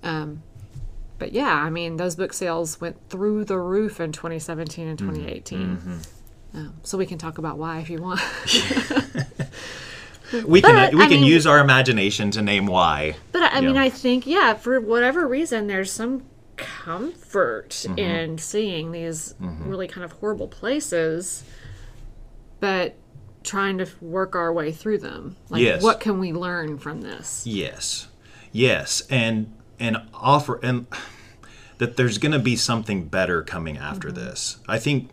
Um, 0.04 0.42
but 1.20 1.34
yeah, 1.34 1.52
I 1.54 1.70
mean, 1.70 1.98
those 1.98 2.16
book 2.16 2.32
sales 2.32 2.80
went 2.80 2.96
through 3.10 3.46
the 3.46 3.58
roof 3.60 4.00
in 4.00 4.12
2017 4.12 4.88
and 4.88 4.98
2018. 5.00 6.00
Um, 6.54 6.74
so 6.84 6.98
we 6.98 7.06
can 7.06 7.18
talk 7.18 7.38
about 7.40 7.58
why 7.58 7.80
if 7.80 7.90
you 7.90 8.02
want. 8.02 8.22
We 10.46 10.62
can 10.62 10.76
But, 10.76 10.94
we 10.94 11.04
I 11.04 11.08
can 11.08 11.22
mean- 11.22 11.24
use 11.24 11.48
our 11.48 11.60
imagination 11.60 12.32
to 12.32 12.42
name 12.42 12.66
why. 12.68 13.16
But 13.32 13.44
I 13.44 13.48
I 13.58 13.62
mean, 13.62 13.76
Yeah. 13.76 13.82
I 13.84 13.90
think 13.90 14.28
yeah, 14.28 14.56
for 14.56 14.78
whatever 14.82 15.26
reason, 15.26 15.68
there's 15.68 15.90
some 15.90 16.24
comfort 16.58 17.70
Mm-hmm. 17.70 18.00
in 18.00 18.38
seeing 18.38 18.92
these 18.92 19.36
really 19.40 19.88
kind 19.88 20.04
of 20.04 20.12
horrible 20.14 20.48
places, 20.48 21.44
but 22.60 22.96
trying 23.44 23.78
to 23.78 23.88
work 24.02 24.36
our 24.36 24.52
way 24.52 24.72
through 24.72 24.98
them. 24.98 25.36
Like, 25.50 25.62
Yes. 25.62 25.82
what 25.82 26.00
can 26.00 26.20
we 26.20 26.34
learn 26.34 26.78
from 26.80 27.02
this? 27.02 27.46
Yes, 27.46 28.08
yes, 28.52 29.04
and 29.10 29.54
and 29.80 29.98
offer 30.14 30.60
and 30.64 30.88
that 31.78 31.96
there's 31.98 32.18
going 32.18 32.32
to 32.32 32.40
be 32.40 32.56
something 32.56 33.06
better 33.08 33.44
coming 33.44 33.78
after 33.78 34.12
this. 34.12 34.58
I 34.68 34.80
think 34.80 35.12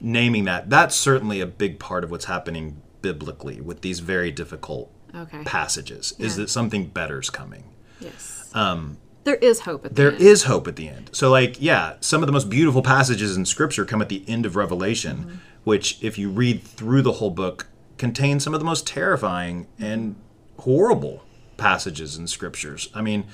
naming 0.00 0.44
that 0.44 0.68
that's 0.68 0.96
certainly 0.96 1.40
a 1.40 1.46
big 1.46 1.78
part 1.78 2.02
of 2.04 2.10
what's 2.10 2.24
happening 2.26 2.82
biblically 3.02 3.60
with 3.60 3.80
these 3.82 4.00
very 4.00 4.30
difficult 4.32 4.92
Okay. 5.14 5.42
passages. 5.44 6.12
Is 6.18 6.36
that 6.36 6.50
something 6.50 6.86
better's 6.88 7.30
coming? 7.30 7.64
Yes. 8.00 8.50
Um, 8.54 8.98
there 9.28 9.36
is 9.36 9.60
hope 9.60 9.84
at 9.84 9.94
the 9.94 10.02
There 10.02 10.12
end. 10.12 10.20
is 10.20 10.44
hope 10.44 10.66
at 10.66 10.76
the 10.76 10.88
end. 10.88 11.10
So, 11.12 11.30
like, 11.30 11.60
yeah, 11.60 11.94
some 12.00 12.22
of 12.22 12.26
the 12.26 12.32
most 12.32 12.48
beautiful 12.48 12.82
passages 12.82 13.36
in 13.36 13.44
Scripture 13.44 13.84
come 13.84 14.00
at 14.02 14.08
the 14.08 14.24
end 14.26 14.46
of 14.46 14.56
Revelation, 14.56 15.40
which, 15.64 16.02
if 16.02 16.16
you 16.18 16.30
read 16.30 16.62
through 16.62 17.02
the 17.02 17.12
whole 17.12 17.30
book, 17.30 17.66
contain 17.98 18.40
some 18.40 18.54
of 18.54 18.60
the 18.60 18.64
most 18.66 18.86
terrifying 18.86 19.66
and 19.78 20.14
horrible 20.60 21.22
passages 21.56 22.16
in 22.16 22.26
Scriptures. 22.26 22.88
I 22.94 23.02
mean, 23.02 23.24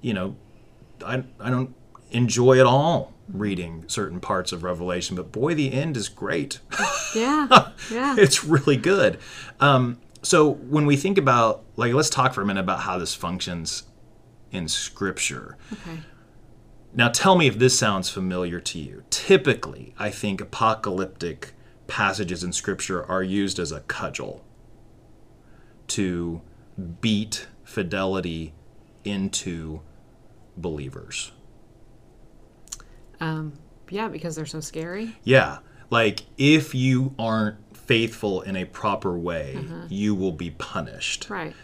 you 0.00 0.12
know, 0.14 0.36
I, 1.04 1.22
I 1.38 1.50
don't 1.50 1.74
enjoy 2.10 2.58
at 2.58 2.66
all 2.66 3.12
reading 3.32 3.84
certain 3.86 4.20
parts 4.20 4.52
of 4.52 4.62
Revelation, 4.62 5.14
but 5.14 5.30
boy, 5.30 5.54
the 5.54 5.72
end 5.72 5.96
is 5.96 6.08
great. 6.08 6.60
Yeah. 7.14 7.46
Yeah. 7.92 8.16
it's 8.18 8.44
really 8.44 8.76
good. 8.76 9.18
Um, 9.60 9.98
so 10.22 10.50
when 10.50 10.84
we 10.84 10.96
think 10.96 11.16
about, 11.16 11.62
like, 11.76 11.92
let's 11.94 12.10
talk 12.10 12.34
for 12.34 12.42
a 12.42 12.46
minute 12.46 12.60
about 12.60 12.80
how 12.80 12.98
this 12.98 13.14
functions 13.14 13.84
in 14.50 14.68
Scripture. 14.68 15.56
okay. 15.72 16.00
Now, 16.94 17.08
tell 17.08 17.36
me 17.36 17.46
if 17.46 17.58
this 17.58 17.78
sounds 17.78 18.08
familiar 18.08 18.60
to 18.60 18.78
you. 18.78 19.04
Typically, 19.10 19.94
I 19.98 20.10
think 20.10 20.40
apocalyptic 20.40 21.52
passages 21.86 22.42
in 22.42 22.52
Scripture 22.52 23.04
are 23.04 23.22
used 23.22 23.58
as 23.58 23.72
a 23.72 23.80
cudgel 23.80 24.44
to 25.88 26.40
beat 27.00 27.46
fidelity 27.64 28.54
into 29.04 29.80
believers. 30.56 31.32
Um, 33.20 33.52
yeah, 33.90 34.08
because 34.08 34.36
they're 34.36 34.46
so 34.46 34.60
scary. 34.60 35.16
Yeah, 35.24 35.58
like 35.90 36.20
if 36.36 36.74
you 36.74 37.14
aren't 37.18 37.56
faithful 37.76 38.42
in 38.42 38.56
a 38.56 38.64
proper 38.64 39.18
way, 39.18 39.58
you 39.88 40.14
will 40.14 40.32
be 40.32 40.50
punished. 40.50 41.28
Right. 41.30 41.54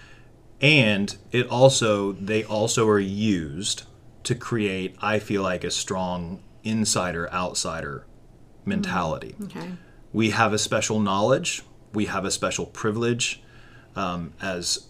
And 0.64 1.16
it 1.31 1.46
also 1.48 2.12
they 2.12 2.42
also 2.42 2.88
are 2.88 2.98
used 2.98 3.85
to 4.22 4.35
create 4.35 4.96
i 5.00 5.18
feel 5.18 5.42
like 5.42 5.62
a 5.62 5.70
strong 5.70 6.42
insider 6.64 7.31
outsider 7.33 8.07
mentality. 8.66 9.35
Mm, 9.38 9.44
okay. 9.46 9.72
we 10.12 10.31
have 10.31 10.53
a 10.53 10.59
special 10.59 11.00
knowledge. 11.00 11.62
We 11.92 12.07
have 12.07 12.24
a 12.24 12.31
special 12.31 12.66
privilege 12.66 13.42
um, 13.94 14.33
as 14.40 14.88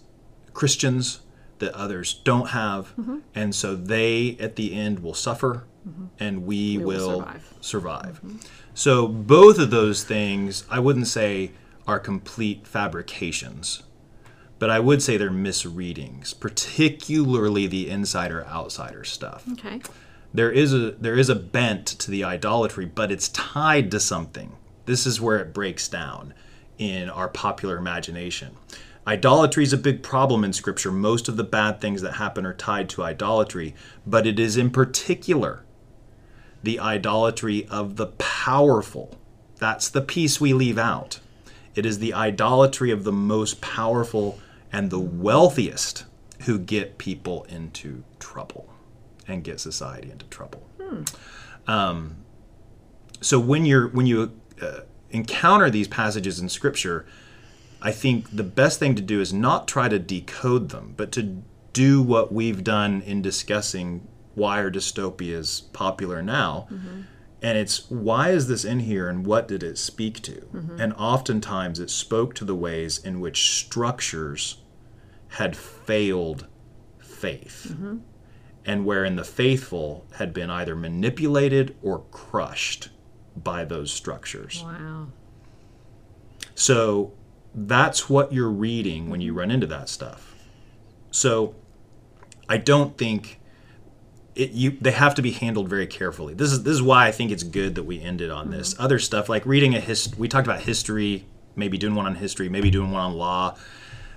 christians 0.53 1.19
that 1.59 1.73
others 1.73 2.13
don't 2.23 2.49
have. 2.49 2.93
Mm-hmm. 2.97 3.19
And 3.33 3.53
so 3.53 3.75
they 3.75 4.37
at 4.39 4.55
the 4.55 4.73
end 4.73 4.99
will 4.99 5.13
suffer 5.13 5.65
mm-hmm. 5.87 6.05
and 6.19 6.45
we, 6.45 6.77
will 6.77 6.85
will, 6.85 7.19
survive. 7.19 7.53
survive. 7.61 8.21
Mm-hmm. 8.23 8.37
So 8.73 9.07
both 9.07 9.59
of 9.59 9.69
those 9.69 10.03
things 10.03 10.65
i 10.69 10.79
wouldn't 10.79 11.07
say 11.07 11.51
are 11.87 11.99
complete 11.99 12.65
fabrications 12.65 13.83
but 14.65 14.71
I 14.71 14.79
would 14.79 15.03
say 15.03 15.15
they're 15.15 15.29
misreadings, 15.29 16.33
particularly 16.33 17.67
the 17.67 17.87
insider 17.87 18.43
outsider 18.47 19.03
stuff. 19.03 19.45
Okay. 19.51 19.79
There 20.33 20.51
is 20.51 20.73
a 20.73 20.93
there 20.93 21.19
is 21.19 21.29
a 21.29 21.35
bent 21.35 21.85
to 21.85 22.09
the 22.09 22.23
idolatry, 22.23 22.85
but 22.85 23.11
it's 23.11 23.29
tied 23.29 23.91
to 23.91 23.99
something. 23.99 24.53
This 24.87 25.05
is 25.05 25.21
where 25.21 25.37
it 25.37 25.53
breaks 25.53 25.87
down 25.87 26.33
in 26.79 27.11
our 27.11 27.27
popular 27.27 27.77
imagination. 27.77 28.57
Idolatry 29.05 29.61
is 29.61 29.71
a 29.71 29.77
big 29.77 30.01
problem 30.01 30.43
in 30.43 30.51
Scripture. 30.51 30.91
Most 30.91 31.27
of 31.27 31.37
the 31.37 31.43
bad 31.43 31.79
things 31.79 32.01
that 32.01 32.13
happen 32.13 32.43
are 32.43 32.51
tied 32.51 32.89
to 32.89 33.03
idolatry, 33.03 33.75
but 34.03 34.25
it 34.25 34.39
is 34.39 34.57
in 34.57 34.71
particular 34.71 35.63
the 36.63 36.79
idolatry 36.79 37.67
of 37.67 37.97
the 37.97 38.07
powerful. 38.17 39.15
That's 39.59 39.89
the 39.89 40.01
piece 40.01 40.41
we 40.41 40.53
leave 40.53 40.79
out. 40.79 41.19
It 41.75 41.85
is 41.85 41.99
the 41.99 42.15
idolatry 42.15 42.89
of 42.89 43.03
the 43.03 43.11
most 43.11 43.61
powerful 43.61 44.39
and 44.75 44.89
the 44.89 44.99
wealthiest 44.99 46.03
who 46.41 46.59
get 46.59 46.97
people 46.97 47.45
into 47.47 48.03
trouble 48.19 48.69
and 49.25 49.41
get 49.41 49.57
society 49.61 50.11
into 50.11 50.25
trouble. 50.25 50.67
Um, 51.65 52.17
so 53.21 53.39
when 53.39 53.65
you're 53.65 53.87
when 53.87 54.05
you 54.05 54.37
uh, 54.61 54.81
encounter 55.11 55.69
these 55.69 55.87
passages 55.87 56.39
in 56.41 56.49
Scripture, 56.49 57.05
I 57.81 57.91
think 57.93 58.35
the 58.35 58.43
best 58.43 58.77
thing 58.77 58.95
to 58.95 59.01
do 59.01 59.21
is 59.21 59.31
not 59.31 59.65
try 59.65 59.87
to 59.87 59.97
decode 59.97 60.69
them, 60.69 60.93
but 60.97 61.09
to 61.13 61.41
do 61.71 62.01
what 62.01 62.33
we've 62.33 62.61
done 62.61 63.01
in 63.03 63.21
discussing 63.21 64.05
why 64.33 64.59
are 64.59 64.69
dystopias 64.69 65.71
popular 65.71 66.21
now. 66.21 66.67
And 67.41 67.57
it's 67.57 67.89
why 67.89 68.31
is 68.31 68.47
this 68.47 68.65
in 68.65 68.79
here 68.81 69.07
and 69.07 69.25
what 69.25 69.47
did 69.47 69.63
it 69.63 69.77
speak 69.77 70.21
to? 70.23 70.47
And 70.81 70.91
oftentimes 70.97 71.79
it 71.79 71.89
spoke 71.89 72.33
to 72.35 72.45
the 72.45 72.55
ways 72.55 72.97
in 72.97 73.21
which 73.21 73.57
structures 73.57 74.57
had 75.35 75.55
failed 75.55 76.47
faith. 76.99 77.75
And 78.65 78.85
wherein 78.85 79.15
the 79.15 79.23
faithful 79.23 80.05
had 80.15 80.33
been 80.33 80.49
either 80.49 80.75
manipulated 80.75 81.75
or 81.83 81.99
crushed 82.11 82.89
by 83.35 83.65
those 83.65 83.91
structures. 83.91 84.63
Wow. 84.63 85.07
So 86.55 87.11
that's 87.53 88.09
what 88.09 88.31
you're 88.31 88.49
reading 88.49 89.09
when 89.09 89.19
you 89.19 89.33
run 89.33 89.51
into 89.51 89.67
that 89.67 89.89
stuff. 89.89 90.33
So 91.11 91.53
I 92.47 92.57
don't 92.57 92.97
think 92.97 93.39
it 94.35 94.51
you 94.51 94.77
they 94.79 94.91
have 94.91 95.15
to 95.15 95.21
be 95.21 95.31
handled 95.31 95.69
very 95.69 95.87
carefully. 95.87 96.33
This 96.33 96.51
is 96.51 96.63
this 96.63 96.73
is 96.73 96.81
why 96.81 97.07
I 97.07 97.11
think 97.11 97.31
it's 97.31 97.43
good 97.43 97.75
that 97.75 97.83
we 97.83 98.01
ended 98.01 98.31
on 98.31 98.51
this. 98.51 98.73
Mm-hmm. 98.73 98.83
Other 98.83 98.99
stuff 98.99 99.27
like 99.27 99.45
reading 99.45 99.75
a 99.75 99.81
hist 99.81 100.17
we 100.17 100.27
talked 100.29 100.47
about 100.47 100.61
history, 100.61 101.25
maybe 101.57 101.77
doing 101.77 101.93
one 101.93 102.05
on 102.05 102.15
history, 102.15 102.47
maybe 102.47 102.71
doing 102.71 102.91
one 102.91 103.01
on 103.01 103.13
law. 103.13 103.57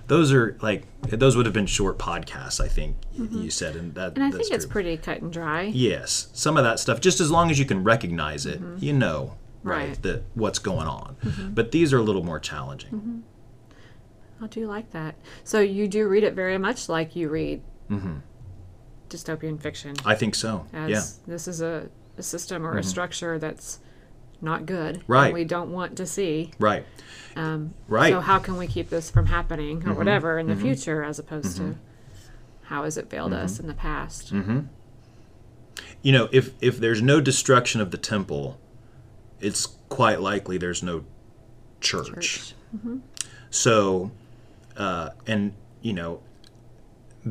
Those 0.09 0.33
are 0.33 0.57
like 0.61 0.83
those 1.03 1.37
would 1.37 1.45
have 1.45 1.53
been 1.53 1.67
short 1.67 1.97
podcasts, 1.99 2.59
I 2.59 2.67
think 2.67 2.97
y- 3.13 3.25
mm-hmm. 3.25 3.43
you 3.43 3.51
said 3.51 3.75
and 3.75 3.93
that 3.93 4.15
And 4.15 4.23
I 4.23 4.31
think 4.31 4.51
it's 4.51 4.65
pretty 4.65 4.97
cut 4.97 5.21
and 5.21 5.31
dry. 5.31 5.63
Yes, 5.63 6.29
some 6.33 6.57
of 6.57 6.63
that 6.63 6.79
stuff. 6.79 6.99
Just 6.99 7.21
as 7.21 7.29
long 7.29 7.51
as 7.51 7.59
you 7.59 7.65
can 7.65 7.83
recognize 7.83 8.45
it, 8.47 8.59
mm-hmm. 8.59 8.83
you 8.83 8.91
know, 8.91 9.37
right, 9.63 9.89
Right. 9.89 10.01
that 10.01 10.23
what's 10.33 10.57
going 10.59 10.87
on. 10.87 11.15
Mm-hmm. 11.23 11.53
But 11.53 11.71
these 11.71 11.93
are 11.93 11.99
a 11.99 12.01
little 12.01 12.23
more 12.23 12.39
challenging. 12.39 13.23
I 14.41 14.47
do 14.47 14.67
like 14.67 14.91
that. 14.91 15.15
So 15.43 15.59
you 15.59 15.87
do 15.87 16.07
read 16.07 16.23
it 16.23 16.33
very 16.33 16.57
much 16.57 16.89
like 16.89 17.15
you 17.15 17.29
read 17.29 17.61
dystopian 19.09 19.61
fiction. 19.61 19.95
I 20.05 20.15
think 20.15 20.33
so. 20.33 20.65
Yeah, 20.73 21.01
this 21.27 21.47
is 21.47 21.61
a, 21.61 21.89
a 22.17 22.23
system 22.23 22.65
or 22.65 22.77
a 22.77 22.83
structure 22.83 23.37
that's 23.37 23.79
not 24.41 24.65
good. 24.65 25.03
Right. 25.07 25.33
we 25.33 25.43
don't 25.43 25.71
want 25.71 25.97
to 25.97 26.05
see. 26.05 26.51
right, 26.59 26.85
Um, 27.35 27.73
right. 27.87 28.11
So 28.11 28.19
how 28.19 28.39
can 28.39 28.57
we 28.57 28.67
keep 28.67 28.89
this 28.89 29.09
from 29.09 29.27
happening 29.27 29.77
or 29.77 29.79
mm-hmm. 29.79 29.95
whatever 29.95 30.39
in 30.39 30.47
the 30.47 30.53
mm-hmm. 30.53 30.63
future, 30.63 31.03
as 31.03 31.19
opposed 31.19 31.57
to 31.57 31.63
mm-hmm. 31.63 31.79
how 32.63 32.83
has 32.83 32.97
it 32.97 33.09
failed 33.09 33.33
us 33.33 33.59
in 33.59 33.67
the 33.67 33.73
past? 33.73 34.31
you 36.01 36.11
know, 36.11 36.29
if 36.31 36.53
if 36.61 36.79
there's 36.79 37.01
no 37.01 37.19
destruction 37.21 37.81
of 37.81 37.91
the 37.91 37.97
temple, 37.97 38.59
it's 39.39 39.67
quite 39.89 40.21
likely 40.21 40.57
there's 40.57 40.83
no 40.83 41.03
church. 41.81 42.07
Church. 42.07 42.53
So, 43.49 44.11
uh, 44.77 45.09
and 45.27 45.53
you 45.81 45.93
know, 45.93 46.21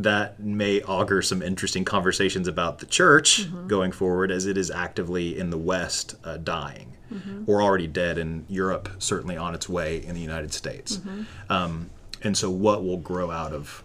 that 0.02 0.38
may 0.38 0.80
augur 0.82 1.22
some 1.22 1.42
interesting 1.42 1.84
conversations 1.84 2.46
about 2.46 2.78
the 2.78 2.86
church 2.86 3.48
going 3.66 3.90
forward, 3.92 4.30
as 4.30 4.46
it 4.46 4.56
is 4.56 4.70
actively 4.70 5.38
in 5.38 5.50
the 5.50 5.58
West 5.58 6.14
uh, 6.24 6.36
dying, 6.36 6.94
or 7.46 7.62
already 7.62 7.86
dead 7.86 8.18
in 8.18 8.44
Europe, 8.48 8.88
certainly 8.98 9.36
on 9.36 9.54
its 9.54 9.68
way 9.68 10.04
in 10.04 10.14
the 10.14 10.20
United 10.20 10.52
States. 10.52 11.00
Um, 11.48 11.90
and 12.22 12.36
so, 12.36 12.50
what 12.50 12.84
will 12.84 12.96
grow 12.98 13.30
out 13.30 13.52
of 13.52 13.82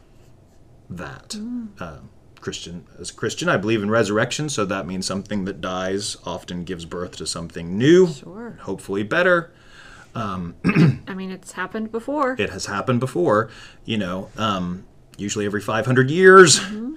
that? 0.89 1.35
Uh, 1.79 1.97
Christian 2.41 2.85
as 2.99 3.09
a 3.09 3.13
Christian, 3.13 3.47
I 3.47 3.55
believe 3.55 3.81
in 3.81 3.89
resurrection, 3.89 4.49
so 4.49 4.65
that 4.65 4.85
means 4.85 5.05
something 5.05 5.45
that 5.45 5.61
dies 5.61 6.17
often 6.25 6.65
gives 6.65 6.83
birth 6.85 7.15
to 7.17 7.25
something 7.25 7.77
new, 7.77 8.07
Sure. 8.11 8.57
hopefully 8.63 9.03
better. 9.03 9.51
I 10.15 11.13
mean, 11.15 11.31
it's 11.31 11.53
happened 11.53 11.91
before. 11.91 12.35
It 12.37 12.49
has 12.51 12.65
happened 12.67 12.99
before, 12.99 13.49
you 13.85 13.97
know, 13.97 14.29
um, 14.37 14.83
usually 15.17 15.45
every 15.45 15.61
500 15.61 16.09
years 16.09 16.59
mm-hmm. 16.59 16.93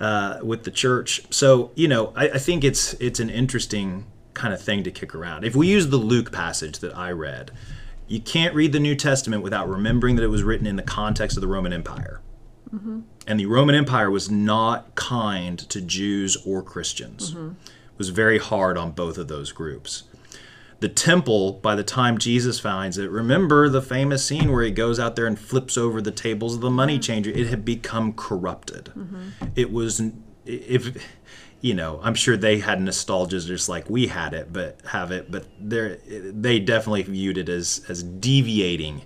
uh, 0.00 0.38
with 0.42 0.64
the 0.64 0.70
church. 0.70 1.22
So, 1.30 1.70
you 1.74 1.88
know, 1.88 2.12
I, 2.16 2.30
I 2.30 2.38
think 2.38 2.64
it's 2.64 2.94
it's 2.94 3.20
an 3.20 3.30
interesting 3.30 4.06
kind 4.34 4.52
of 4.52 4.60
thing 4.60 4.84
to 4.84 4.90
kick 4.90 5.14
around. 5.14 5.44
If 5.44 5.56
we 5.56 5.66
use 5.66 5.88
the 5.88 5.96
Luke 5.96 6.32
passage 6.32 6.78
that 6.80 6.96
I 6.96 7.10
read, 7.10 7.50
you 8.06 8.20
can't 8.20 8.54
read 8.54 8.72
the 8.72 8.80
New 8.80 8.94
Testament 8.94 9.42
without 9.42 9.68
remembering 9.68 10.16
that 10.16 10.22
it 10.22 10.28
was 10.28 10.42
written 10.42 10.66
in 10.66 10.76
the 10.76 10.82
context 10.82 11.36
of 11.36 11.40
the 11.40 11.48
Roman 11.48 11.72
Empire. 11.72 12.20
Mm-hmm. 12.72 13.00
And 13.26 13.40
the 13.40 13.46
Roman 13.46 13.74
Empire 13.74 14.10
was 14.10 14.30
not 14.30 14.94
kind 14.94 15.58
to 15.58 15.80
Jews 15.80 16.36
or 16.44 16.62
Christians. 16.62 17.32
Mm-hmm. 17.32 17.48
It 17.48 17.98
was 17.98 18.10
very 18.10 18.38
hard 18.38 18.76
on 18.76 18.92
both 18.92 19.18
of 19.18 19.28
those 19.28 19.52
groups 19.52 20.04
the 20.80 20.88
temple 20.88 21.54
by 21.54 21.74
the 21.74 21.84
time 21.84 22.18
jesus 22.18 22.60
finds 22.60 22.98
it. 22.98 23.10
Remember 23.10 23.68
the 23.68 23.82
famous 23.82 24.24
scene 24.24 24.52
where 24.52 24.62
he 24.62 24.70
goes 24.70 24.98
out 24.98 25.16
there 25.16 25.26
and 25.26 25.38
flips 25.38 25.76
over 25.76 26.00
the 26.00 26.10
tables 26.10 26.54
of 26.54 26.60
the 26.60 26.70
money 26.70 26.94
mm-hmm. 26.94 27.02
changer? 27.02 27.30
It 27.30 27.48
had 27.48 27.64
become 27.64 28.12
corrupted. 28.12 28.92
Mm-hmm. 28.96 29.28
It 29.54 29.72
was 29.72 30.02
if 30.44 31.02
you 31.62 31.74
know 31.74 31.98
i'm 32.02 32.14
sure 32.14 32.36
they 32.36 32.60
had 32.60 32.80
nostalgia 32.80 33.40
just 33.40 33.68
like 33.68 33.88
we 33.88 34.06
had 34.06 34.34
it 34.34 34.52
but 34.52 34.78
have 34.90 35.10
it 35.10 35.30
but 35.30 35.46
they 35.58 35.98
they 36.04 36.60
definitely 36.60 37.02
viewed 37.02 37.38
it 37.38 37.48
as 37.48 37.84
as 37.88 38.02
deviating 38.02 39.02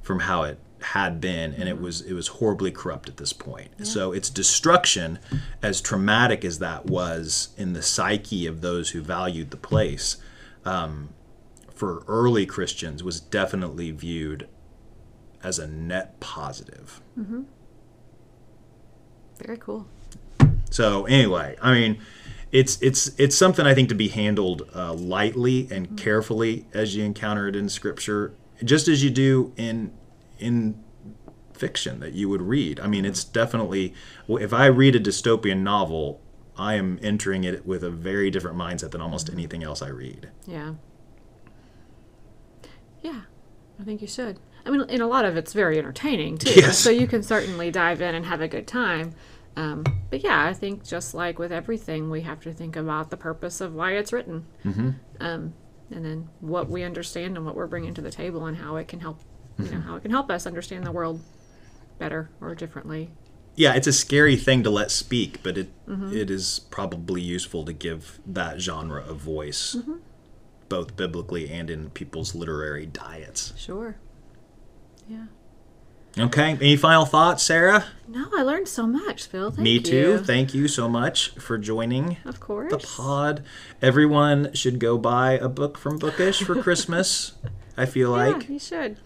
from 0.00 0.20
how 0.20 0.44
it 0.44 0.58
had 0.84 1.20
been 1.20 1.54
and 1.54 1.68
it 1.68 1.74
mm-hmm. 1.76 1.84
was 1.84 2.02
it 2.02 2.12
was 2.12 2.28
horribly 2.28 2.70
corrupt 2.70 3.08
at 3.08 3.16
this 3.16 3.32
point. 3.32 3.70
So 3.86 4.12
its 4.12 4.28
destruction 4.28 5.18
as 5.62 5.80
traumatic 5.80 6.44
as 6.44 6.58
that 6.58 6.86
was 6.86 7.48
in 7.56 7.72
the 7.72 7.82
psyche 7.82 8.46
of 8.46 8.60
those 8.60 8.90
who 8.90 9.00
valued 9.00 9.50
the 9.50 9.56
place 9.56 10.18
um, 10.64 11.10
for 11.74 12.02
early 12.08 12.46
christians 12.46 13.02
was 13.02 13.20
definitely 13.20 13.90
viewed 13.90 14.48
as 15.42 15.58
a 15.58 15.66
net 15.66 16.18
positive 16.20 17.00
Very 19.38 19.58
cool. 19.58 19.86
so 20.70 21.04
anyway, 21.06 21.56
I 21.60 21.72
mean, 21.74 21.98
it's 22.52 22.80
it's 22.80 23.08
it's 23.18 23.36
something 23.36 23.66
I 23.66 23.74
think 23.74 23.88
to 23.88 23.94
be 23.94 24.08
handled 24.08 24.68
uh, 24.74 24.94
lightly 24.94 25.68
and 25.70 25.96
carefully 25.98 26.66
as 26.72 26.94
you 26.94 27.04
encounter 27.04 27.48
it 27.48 27.56
in 27.56 27.68
Scripture, 27.68 28.32
just 28.62 28.86
as 28.88 29.02
you 29.02 29.10
do 29.10 29.52
in 29.56 29.92
in 30.38 30.82
fiction 31.52 32.00
that 32.00 32.12
you 32.12 32.28
would 32.28 32.42
read. 32.42 32.78
I 32.80 32.86
mean, 32.86 33.04
it's 33.04 33.24
definitely 33.24 33.92
if 34.28 34.52
I 34.52 34.66
read 34.66 34.94
a 34.96 35.00
dystopian 35.00 35.58
novel, 35.62 36.20
I 36.56 36.74
am 36.74 36.98
entering 37.02 37.44
it 37.44 37.66
with 37.66 37.82
a 37.82 37.90
very 37.90 38.30
different 38.30 38.56
mindset 38.56 38.92
than 38.92 39.00
almost 39.00 39.30
anything 39.30 39.62
else 39.62 39.82
I 39.82 39.88
read. 39.88 40.30
Yeah. 40.46 40.74
Yeah, 43.02 43.22
I 43.80 43.84
think 43.84 44.00
you 44.00 44.08
should. 44.08 44.38
I 44.64 44.70
mean, 44.70 44.88
in 44.88 45.00
a 45.00 45.06
lot 45.06 45.24
of 45.24 45.36
it's 45.36 45.52
very 45.52 45.78
entertaining 45.78 46.38
too. 46.38 46.58
Yes. 46.58 46.78
So 46.78 46.90
you 46.90 47.06
can 47.06 47.22
certainly 47.22 47.70
dive 47.70 48.00
in 48.00 48.14
and 48.14 48.24
have 48.24 48.40
a 48.40 48.48
good 48.48 48.66
time. 48.66 49.14
Um, 49.56 49.84
but 50.10 50.24
yeah, 50.24 50.44
I 50.44 50.52
think 50.52 50.84
just 50.84 51.14
like 51.14 51.38
with 51.38 51.52
everything, 51.52 52.10
we 52.10 52.22
have 52.22 52.40
to 52.40 52.52
think 52.52 52.76
about 52.76 53.10
the 53.10 53.16
purpose 53.16 53.60
of 53.60 53.74
why 53.74 53.92
it's 53.92 54.12
written, 54.12 54.46
mm-hmm. 54.64 54.90
um, 55.20 55.54
and 55.90 56.04
then 56.04 56.28
what 56.40 56.68
we 56.68 56.82
understand 56.82 57.36
and 57.36 57.46
what 57.46 57.54
we're 57.54 57.68
bringing 57.68 57.94
to 57.94 58.00
the 58.00 58.10
table, 58.10 58.46
and 58.46 58.56
how 58.56 58.76
it 58.76 58.88
can 58.88 59.00
help, 59.00 59.20
you 59.58 59.70
know, 59.70 59.80
how 59.80 59.96
it 59.96 60.02
can 60.02 60.10
help 60.10 60.30
us 60.30 60.46
understand 60.46 60.84
the 60.84 60.90
world 60.90 61.20
better 61.98 62.30
or 62.40 62.54
differently. 62.54 63.10
Yeah, 63.56 63.74
it's 63.74 63.86
a 63.86 63.92
scary 63.92 64.36
thing 64.36 64.62
to 64.64 64.70
let 64.70 64.90
speak, 64.90 65.42
but 65.42 65.56
it 65.58 65.68
mm-hmm. 65.86 66.12
it 66.14 66.30
is 66.30 66.60
probably 66.70 67.20
useful 67.20 67.64
to 67.64 67.72
give 67.72 68.18
that 68.26 68.60
genre 68.60 69.04
a 69.06 69.14
voice, 69.14 69.76
mm-hmm. 69.78 69.96
both 70.68 70.96
biblically 70.96 71.50
and 71.50 71.70
in 71.70 71.90
people's 71.90 72.34
literary 72.34 72.86
diets. 72.86 73.52
Sure. 73.56 73.96
Yeah. 75.08 75.26
Okay, 76.16 76.50
any 76.52 76.76
final 76.76 77.04
thoughts, 77.04 77.42
Sarah? 77.42 77.86
No, 78.06 78.28
I 78.36 78.42
learned 78.42 78.68
so 78.68 78.86
much, 78.86 79.26
Phil. 79.26 79.50
Thank 79.50 79.64
Me 79.64 79.72
you. 79.72 79.80
too. 79.80 80.18
Thank 80.18 80.54
you 80.54 80.68
so 80.68 80.88
much 80.88 81.30
for 81.30 81.58
joining 81.58 82.18
Of 82.24 82.38
course. 82.38 82.70
the 82.70 82.78
pod. 82.78 83.42
Everyone 83.82 84.52
should 84.54 84.78
go 84.78 84.96
buy 84.96 85.32
a 85.32 85.48
book 85.48 85.76
from 85.76 85.98
Bookish 85.98 86.44
for 86.44 86.54
Christmas. 86.62 87.32
I 87.76 87.86
feel 87.86 88.16
Yeah, 88.16 88.28
like. 88.34 88.48
you 88.48 88.60
should. 88.60 88.98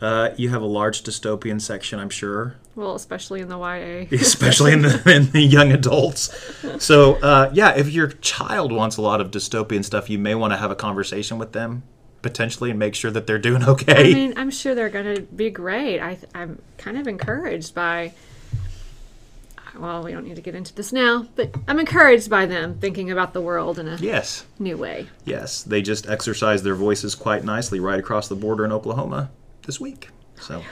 Uh, 0.00 0.30
you 0.36 0.48
have 0.48 0.62
a 0.62 0.66
large 0.66 1.02
dystopian 1.02 1.60
section, 1.60 1.98
I'm 1.98 2.08
sure, 2.08 2.56
Well, 2.74 2.94
especially 2.94 3.40
in 3.42 3.48
the 3.48 3.58
YA. 3.58 4.06
especially 4.12 4.72
in 4.72 4.82
the 4.82 5.02
in 5.14 5.30
the 5.30 5.42
young 5.42 5.72
adults. 5.72 6.30
So 6.82 7.16
uh, 7.16 7.50
yeah, 7.52 7.76
if 7.76 7.90
your 7.90 8.08
child 8.08 8.72
wants 8.72 8.96
a 8.96 9.02
lot 9.02 9.20
of 9.20 9.30
dystopian 9.30 9.84
stuff, 9.84 10.08
you 10.08 10.18
may 10.18 10.34
want 10.34 10.52
to 10.54 10.56
have 10.56 10.70
a 10.70 10.76
conversation 10.76 11.38
with 11.38 11.52
them 11.52 11.82
potentially 12.22 12.70
and 12.70 12.78
make 12.78 12.94
sure 12.94 13.10
that 13.10 13.26
they're 13.26 13.38
doing 13.38 13.62
okay. 13.64 14.10
I 14.10 14.14
mean, 14.14 14.34
I'm 14.36 14.50
sure 14.50 14.74
they're 14.74 14.88
going 14.88 15.16
to 15.16 15.22
be 15.22 15.50
great. 15.50 16.00
I, 16.00 16.18
I'm 16.34 16.60
kind 16.78 16.96
of 16.96 17.06
encouraged 17.06 17.74
by. 17.74 18.12
Well, 19.78 20.02
we 20.02 20.12
don't 20.12 20.24
need 20.24 20.36
to 20.36 20.42
get 20.42 20.54
into 20.54 20.74
this 20.74 20.92
now, 20.92 21.26
but 21.36 21.54
I'm 21.68 21.78
encouraged 21.78 22.28
by 22.28 22.44
them 22.44 22.78
thinking 22.78 23.10
about 23.10 23.32
the 23.32 23.40
world 23.40 23.78
in 23.78 23.86
a 23.86 23.96
yes, 23.96 24.44
new 24.58 24.76
way. 24.76 25.08
yes, 25.24 25.62
they 25.62 25.80
just 25.80 26.08
exercise 26.08 26.62
their 26.62 26.74
voices 26.74 27.14
quite 27.14 27.44
nicely 27.44 27.78
right 27.80 27.98
across 27.98 28.28
the 28.28 28.34
border 28.34 28.64
in 28.64 28.72
Oklahoma 28.72 29.30
this 29.66 29.80
week. 29.80 30.08
So 30.40 30.62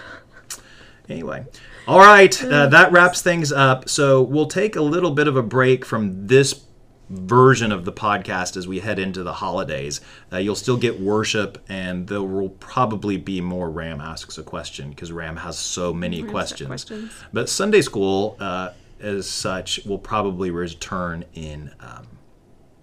anyway. 1.09 1.45
All 1.87 1.99
right, 1.99 2.45
uh, 2.45 2.67
that 2.67 2.93
wraps 2.93 3.23
things 3.23 3.51
up. 3.51 3.89
So 3.89 4.23
we'll 4.23 4.47
take 4.47 4.77
a 4.77 4.83
little 4.83 5.11
bit 5.11 5.27
of 5.27 5.37
a 5.37 5.43
break 5.43 5.87
from 5.87 6.27
this 6.27 6.65
version 7.09 7.73
of 7.73 7.85
the 7.85 7.93
podcast 7.93 8.57
as 8.57 8.69
we 8.69 8.81
head 8.81 8.99
into 8.99 9.23
the 9.23 9.33
holidays. 9.33 10.01
Uh, 10.33 10.37
you'll 10.37 10.55
still 10.55 10.77
get 10.77 11.01
worship, 11.01 11.65
and 11.69 12.07
there 12.07 12.23
will 12.23 12.51
probably 12.51 13.17
be 13.17 13.41
more 13.41 13.71
Ram 13.71 14.01
asks 14.01 14.37
a 14.39 14.43
question 14.43 14.91
because 14.91 15.11
Ram 15.11 15.37
has 15.37 15.59
so 15.59 15.93
many 15.95 16.23
questions. 16.23 16.69
questions. 16.69 17.13
But 17.33 17.49
Sunday 17.49 17.81
school, 17.81 18.37
uh, 18.39 18.71
as 19.01 19.29
such, 19.29 19.85
will 19.87 19.99
probably 19.99 20.51
return 20.51 21.25
in 21.35 21.71
um, 21.81 22.07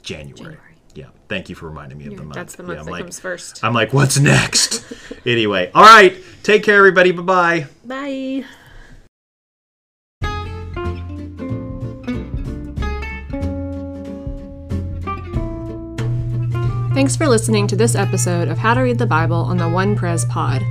January. 0.02 0.36
January. 0.36 0.75
Yeah, 0.96 1.08
thank 1.28 1.50
you 1.50 1.56
for 1.56 1.68
reminding 1.68 1.98
me 1.98 2.08
of 2.08 2.16
the 2.16 2.24
month. 2.24 2.36
That's 2.36 2.56
the 2.56 2.64
month 2.64 2.80
I'm 2.80 2.86
that 2.86 2.92
like, 2.92 3.04
comes 3.04 3.20
first. 3.20 3.64
I'm 3.64 3.74
like, 3.74 3.94
what's 3.94 4.18
next? 4.18 4.94
anyway, 5.26 5.70
all 5.76 5.84
right. 5.84 6.18
Take 6.42 6.64
care, 6.64 6.78
everybody. 6.78 7.12
Bye 7.12 7.22
bye. 7.22 7.68
Bye. 7.86 8.46
Thanks 16.94 17.18
for 17.18 17.28
listening 17.28 17.68
to 17.68 17.76
this 17.76 17.94
episode 17.94 18.48
of 18.48 18.58
How 18.58 18.74
to 18.74 18.80
Read 18.80 18.98
the 18.98 19.06
Bible 19.06 19.36
on 19.36 19.58
the 19.58 19.68
One 19.68 19.98
Pres 19.98 20.24
Pod. 20.24 20.64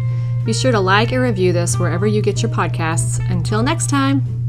Be 0.47 0.55
sure 0.55 0.73
to 0.73 0.81
like 0.81 1.13
and 1.13 1.21
review 1.21 1.53
this 1.53 1.79
wherever 1.79 2.07
you 2.07 2.23
get 2.23 2.41
your 2.41 2.51
podcasts. 2.51 3.21
Until 3.31 3.63
next 3.63 3.91
time. 3.91 4.44